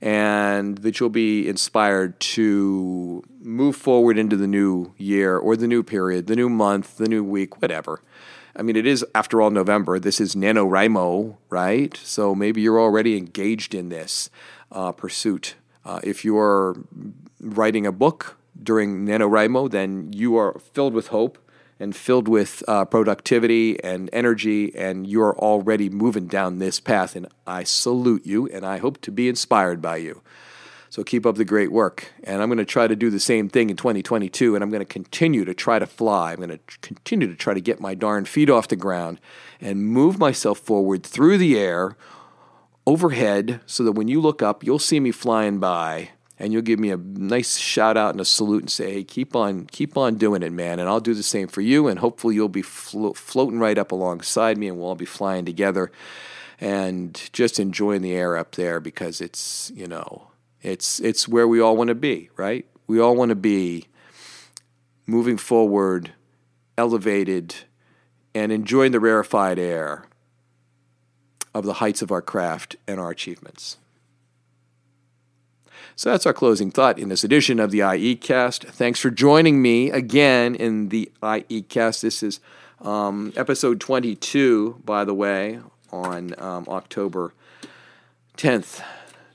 and 0.00 0.78
that 0.78 1.00
you'll 1.00 1.08
be 1.08 1.48
inspired 1.48 2.18
to 2.20 3.22
move 3.40 3.76
forward 3.76 4.18
into 4.18 4.36
the 4.36 4.46
new 4.46 4.92
year 4.96 5.38
or 5.38 5.56
the 5.56 5.66
new 5.66 5.82
period, 5.82 6.26
the 6.26 6.36
new 6.36 6.48
month, 6.48 6.98
the 6.98 7.08
new 7.08 7.24
week, 7.24 7.62
whatever. 7.62 8.02
I 8.54 8.62
mean, 8.62 8.76
it 8.76 8.86
is, 8.86 9.04
after 9.14 9.42
all, 9.42 9.50
November. 9.50 9.98
This 9.98 10.20
is 10.20 10.34
NaNoWriMo, 10.34 11.36
right? 11.50 11.96
So 12.02 12.34
maybe 12.34 12.62
you're 12.62 12.80
already 12.80 13.16
engaged 13.16 13.74
in 13.74 13.90
this 13.90 14.30
uh, 14.72 14.92
pursuit. 14.92 15.56
Uh, 15.84 16.00
if 16.02 16.24
you're 16.24 16.76
writing 17.40 17.86
a 17.86 17.92
book 17.92 18.38
during 18.62 19.06
NaNoWriMo, 19.06 19.70
then 19.70 20.12
you 20.12 20.36
are 20.36 20.58
filled 20.72 20.94
with 20.94 21.08
hope 21.08 21.38
and 21.78 21.94
filled 21.94 22.28
with 22.28 22.62
uh, 22.66 22.84
productivity 22.84 23.82
and 23.84 24.08
energy, 24.12 24.74
and 24.74 25.06
you're 25.06 25.36
already 25.38 25.88
moving 25.88 26.26
down 26.26 26.58
this 26.58 26.80
path. 26.80 27.14
And 27.16 27.26
I 27.46 27.64
salute 27.64 28.24
you, 28.24 28.46
and 28.48 28.64
I 28.64 28.78
hope 28.78 29.00
to 29.02 29.10
be 29.10 29.28
inspired 29.28 29.82
by 29.82 29.98
you. 29.98 30.22
So 30.88 31.04
keep 31.04 31.26
up 31.26 31.36
the 31.36 31.44
great 31.44 31.70
work. 31.70 32.12
And 32.24 32.40
I'm 32.40 32.48
going 32.48 32.58
to 32.58 32.64
try 32.64 32.86
to 32.86 32.96
do 32.96 33.10
the 33.10 33.20
same 33.20 33.48
thing 33.48 33.68
in 33.68 33.76
2022, 33.76 34.54
and 34.54 34.64
I'm 34.64 34.70
going 34.70 34.80
to 34.80 34.86
continue 34.86 35.44
to 35.44 35.52
try 35.52 35.78
to 35.78 35.86
fly. 35.86 36.32
I'm 36.32 36.38
going 36.38 36.50
to 36.50 36.60
continue 36.80 37.26
to 37.26 37.34
try 37.34 37.52
to 37.52 37.60
get 37.60 37.80
my 37.80 37.94
darn 37.94 38.24
feet 38.24 38.48
off 38.48 38.68
the 38.68 38.76
ground 38.76 39.20
and 39.60 39.84
move 39.84 40.18
myself 40.18 40.58
forward 40.58 41.04
through 41.04 41.38
the 41.38 41.58
air 41.58 41.96
overhead 42.86 43.60
so 43.66 43.82
that 43.82 43.92
when 43.92 44.08
you 44.08 44.20
look 44.20 44.40
up, 44.40 44.64
you'll 44.64 44.78
see 44.78 45.00
me 45.00 45.10
flying 45.10 45.58
by 45.58 46.10
and 46.38 46.52
you'll 46.52 46.62
give 46.62 46.78
me 46.78 46.90
a 46.90 46.96
nice 46.96 47.56
shout 47.56 47.96
out 47.96 48.10
and 48.10 48.20
a 48.20 48.24
salute 48.24 48.62
and 48.62 48.70
say, 48.70 48.92
"Hey, 48.92 49.04
keep 49.04 49.34
on, 49.34 49.66
keep 49.66 49.96
on 49.96 50.16
doing 50.16 50.42
it, 50.42 50.52
man." 50.52 50.78
And 50.78 50.88
I'll 50.88 51.00
do 51.00 51.14
the 51.14 51.22
same 51.22 51.48
for 51.48 51.60
you, 51.60 51.88
and 51.88 51.98
hopefully 51.98 52.34
you'll 52.34 52.48
be 52.48 52.62
flo- 52.62 53.14
floating 53.14 53.58
right 53.58 53.78
up 53.78 53.92
alongside 53.92 54.58
me, 54.58 54.68
and 54.68 54.78
we'll 54.78 54.88
all 54.88 54.94
be 54.94 55.04
flying 55.04 55.44
together 55.44 55.90
and 56.60 57.28
just 57.32 57.58
enjoying 57.58 58.02
the 58.02 58.14
air 58.14 58.36
up 58.36 58.54
there 58.54 58.80
because 58.80 59.20
it's 59.20 59.70
you 59.74 59.86
know 59.86 60.28
it's 60.62 61.00
it's 61.00 61.28
where 61.28 61.48
we 61.48 61.60
all 61.60 61.76
want 61.76 61.88
to 61.88 61.94
be, 61.94 62.30
right? 62.36 62.66
We 62.86 63.00
all 63.00 63.16
want 63.16 63.30
to 63.30 63.36
be 63.36 63.86
moving 65.06 65.36
forward, 65.36 66.12
elevated, 66.76 67.54
and 68.34 68.52
enjoying 68.52 68.92
the 68.92 69.00
rarefied 69.00 69.58
air 69.58 70.06
of 71.54 71.64
the 71.64 71.74
heights 71.74 72.02
of 72.02 72.10
our 72.10 72.22
craft 72.22 72.76
and 72.86 73.00
our 73.00 73.10
achievements. 73.10 73.78
So 75.98 76.10
that's 76.10 76.26
our 76.26 76.34
closing 76.34 76.70
thought 76.70 76.98
in 76.98 77.08
this 77.08 77.24
edition 77.24 77.58
of 77.58 77.70
the 77.70 77.80
IE 77.80 78.16
Cast. 78.16 78.64
Thanks 78.64 79.00
for 79.00 79.08
joining 79.10 79.62
me 79.62 79.90
again 79.90 80.54
in 80.54 80.90
the 80.90 81.10
IE 81.24 81.62
Cast. 81.62 82.02
This 82.02 82.22
is 82.22 82.38
um, 82.82 83.32
episode 83.34 83.80
22, 83.80 84.82
by 84.84 85.06
the 85.06 85.14
way, 85.14 85.58
on 85.90 86.34
um, 86.36 86.66
October 86.68 87.32
10th, 88.36 88.82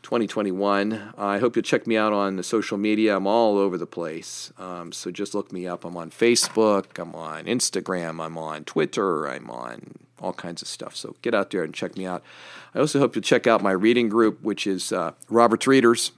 2021. 0.04 1.14
I 1.18 1.40
hope 1.40 1.56
you'll 1.56 1.64
check 1.64 1.88
me 1.88 1.98
out 1.98 2.14
on 2.14 2.36
the 2.36 2.44
social 2.44 2.78
media. 2.78 3.18
I'm 3.18 3.26
all 3.26 3.58
over 3.58 3.76
the 3.76 3.88
place. 3.88 4.54
Um, 4.60 4.92
so 4.92 5.10
just 5.10 5.34
look 5.34 5.52
me 5.52 5.66
up. 5.66 5.84
I'm 5.84 5.98
on 5.98 6.12
Facebook, 6.12 7.02
I'm 7.02 7.16
on 7.16 7.46
Instagram, 7.46 8.24
I'm 8.24 8.38
on 8.38 8.66
Twitter, 8.66 9.28
I'm 9.28 9.50
on 9.50 9.96
all 10.20 10.34
kinds 10.34 10.62
of 10.62 10.68
stuff. 10.68 10.96
So 10.96 11.16
get 11.24 11.34
out 11.34 11.50
there 11.50 11.64
and 11.64 11.74
check 11.74 11.98
me 11.98 12.06
out. 12.06 12.22
I 12.76 12.80
also 12.80 13.00
hope 13.00 13.16
you'll 13.16 13.24
check 13.24 13.48
out 13.48 13.64
my 13.64 13.72
reading 13.72 14.10
group, 14.10 14.44
which 14.44 14.68
is 14.68 14.94
uh, 14.94 15.14
Robert's 15.28 15.66
Readers. 15.66 16.12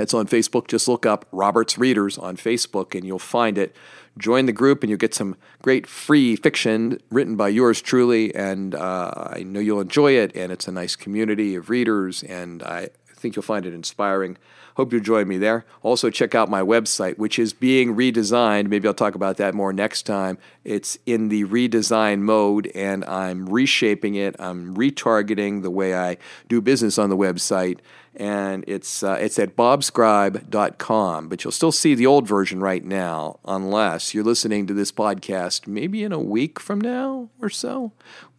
It's 0.00 0.14
on 0.14 0.26
Facebook. 0.26 0.68
Just 0.68 0.88
look 0.88 1.06
up 1.06 1.26
Robert's 1.32 1.78
Readers 1.78 2.18
on 2.18 2.36
Facebook 2.36 2.94
and 2.94 3.04
you'll 3.04 3.18
find 3.18 3.58
it. 3.58 3.74
Join 4.18 4.46
the 4.46 4.52
group 4.52 4.82
and 4.82 4.90
you'll 4.90 4.98
get 4.98 5.14
some 5.14 5.36
great 5.62 5.86
free 5.86 6.36
fiction 6.36 7.00
written 7.10 7.36
by 7.36 7.48
yours 7.48 7.80
truly. 7.80 8.34
And 8.34 8.74
uh, 8.74 9.12
I 9.16 9.42
know 9.42 9.60
you'll 9.60 9.80
enjoy 9.80 10.12
it. 10.12 10.34
And 10.34 10.50
it's 10.50 10.66
a 10.66 10.72
nice 10.72 10.96
community 10.96 11.54
of 11.54 11.70
readers. 11.70 12.22
And 12.22 12.62
I 12.62 12.90
think 13.20 13.36
you'll 13.36 13.42
find 13.42 13.66
it 13.66 13.74
inspiring. 13.74 14.36
Hope 14.76 14.92
you'll 14.92 15.02
join 15.02 15.28
me 15.28 15.36
there. 15.36 15.66
Also, 15.82 16.10
check 16.10 16.34
out 16.34 16.48
my 16.48 16.62
website, 16.62 17.18
which 17.18 17.38
is 17.38 17.52
being 17.52 17.94
redesigned. 17.94 18.68
Maybe 18.68 18.88
I'll 18.88 18.94
talk 18.94 19.14
about 19.14 19.36
that 19.36 19.54
more 19.54 19.72
next 19.72 20.02
time. 20.02 20.38
It's 20.64 20.98
in 21.06 21.28
the 21.28 21.44
redesign 21.44 22.20
mode, 22.20 22.70
and 22.74 23.04
I'm 23.04 23.46
reshaping 23.46 24.14
it. 24.14 24.36
I'm 24.38 24.74
retargeting 24.74 25.62
the 25.62 25.70
way 25.70 25.94
I 25.94 26.16
do 26.48 26.60
business 26.60 26.98
on 26.98 27.10
the 27.10 27.16
website 27.16 27.78
and 28.16 28.64
it's 28.66 29.02
uh, 29.02 29.16
it's 29.20 29.38
at 29.38 29.56
bobscribe.com. 29.56 31.28
But 31.28 31.44
you'll 31.44 31.52
still 31.52 31.72
see 31.72 31.94
the 31.94 32.06
old 32.06 32.26
version 32.26 32.60
right 32.60 32.84
now, 32.84 33.38
unless 33.44 34.14
you're 34.14 34.24
listening 34.24 34.66
to 34.66 34.74
this 34.74 34.92
podcast 34.92 35.66
maybe 35.66 36.02
in 36.02 36.12
a 36.12 36.18
week 36.18 36.58
from 36.58 36.80
now 36.80 37.28
or 37.40 37.48
so, 37.48 37.92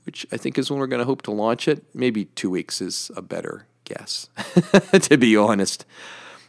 which 0.06 0.26
I 0.32 0.38
think 0.38 0.58
is 0.58 0.70
when 0.70 0.80
we're 0.80 0.88
going 0.88 1.00
to 1.00 1.06
hope 1.06 1.22
to 1.24 1.32
launch 1.32 1.67
it. 1.67 1.84
Maybe 1.94 2.26
two 2.26 2.50
weeks 2.50 2.82
is 2.82 3.12
a 3.15 3.22
better 3.22 3.65
guess, 3.86 4.28
to 4.94 5.17
be 5.17 5.38
honest. 5.38 5.86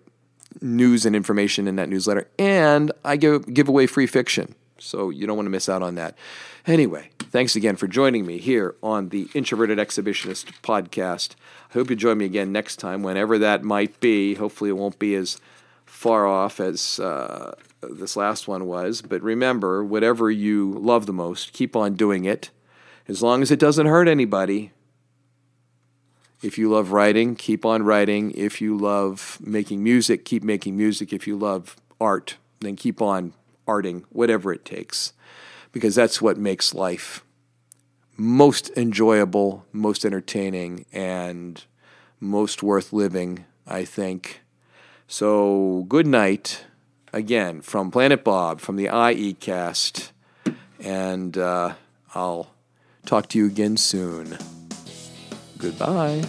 news 0.61 1.05
and 1.05 1.15
information 1.15 1.65
in 1.67 1.77
that 1.77 1.89
newsletter. 1.89 2.27
And 2.37 2.91
I 3.03 3.15
give, 3.17 3.51
give 3.53 3.67
away 3.67 3.87
free 3.87 4.07
fiction. 4.07 4.55
So 4.79 5.09
you 5.09 5.27
don't 5.27 5.35
want 5.35 5.47
to 5.47 5.51
miss 5.51 5.67
out 5.69 5.81
on 5.81 5.95
that. 5.95 6.15
Anyway, 6.65 7.09
thanks 7.29 7.55
again 7.55 7.75
for 7.75 7.87
joining 7.87 8.25
me 8.25 8.37
here 8.37 8.75
on 8.81 9.09
the 9.09 9.29
Introverted 9.33 9.77
Exhibitionist 9.77 10.51
podcast. 10.61 11.35
I 11.69 11.73
hope 11.73 11.89
you 11.89 11.95
join 11.95 12.17
me 12.17 12.25
again 12.25 12.51
next 12.51 12.77
time, 12.77 13.03
whenever 13.03 13.37
that 13.37 13.63
might 13.63 13.99
be. 13.99 14.35
Hopefully, 14.35 14.69
it 14.69 14.77
won't 14.77 14.99
be 14.99 15.15
as 15.15 15.39
far 15.85 16.25
off 16.25 16.59
as 16.59 16.99
uh, 16.99 17.53
this 17.81 18.15
last 18.15 18.47
one 18.47 18.65
was. 18.65 19.01
But 19.01 19.21
remember, 19.21 19.83
whatever 19.83 20.31
you 20.31 20.71
love 20.71 21.05
the 21.05 21.13
most, 21.13 21.53
keep 21.53 21.75
on 21.75 21.95
doing 21.95 22.25
it. 22.25 22.49
As 23.07 23.21
long 23.21 23.41
as 23.41 23.51
it 23.51 23.59
doesn't 23.59 23.87
hurt 23.87 24.07
anybody, 24.07 24.71
if 26.41 26.57
you 26.57 26.69
love 26.69 26.91
writing, 26.91 27.35
keep 27.35 27.65
on 27.65 27.83
writing. 27.83 28.31
If 28.31 28.61
you 28.61 28.77
love 28.77 29.37
making 29.41 29.83
music, 29.83 30.23
keep 30.23 30.43
making 30.43 30.77
music. 30.77 31.11
If 31.11 31.27
you 31.27 31.37
love 31.37 31.77
art, 31.99 32.37
then 32.59 32.75
keep 32.75 33.01
on 33.01 33.33
arting, 33.67 34.03
whatever 34.09 34.53
it 34.53 34.63
takes, 34.63 35.13
because 35.77 35.93
that's 35.93 36.21
what 36.21 36.37
makes 36.37 36.73
life 36.73 37.23
most 38.17 38.71
enjoyable, 38.75 39.63
most 39.71 40.03
entertaining, 40.03 40.85
and 40.91 41.63
most 42.19 42.63
worth 42.63 42.91
living, 42.91 43.45
I 43.67 43.85
think. 43.85 44.41
So, 45.07 45.85
good 45.87 46.07
night 46.07 46.65
again 47.13 47.61
from 47.61 47.91
Planet 47.91 48.23
Bob, 48.23 48.59
from 48.59 48.75
the 48.75 48.89
IE 49.11 49.33
cast, 49.33 50.11
and 50.79 51.37
uh, 51.37 51.75
I'll 52.15 52.51
talk 53.05 53.29
to 53.29 53.37
you 53.37 53.45
again 53.45 53.77
soon. 53.77 54.37
Goodbye. 55.59 56.23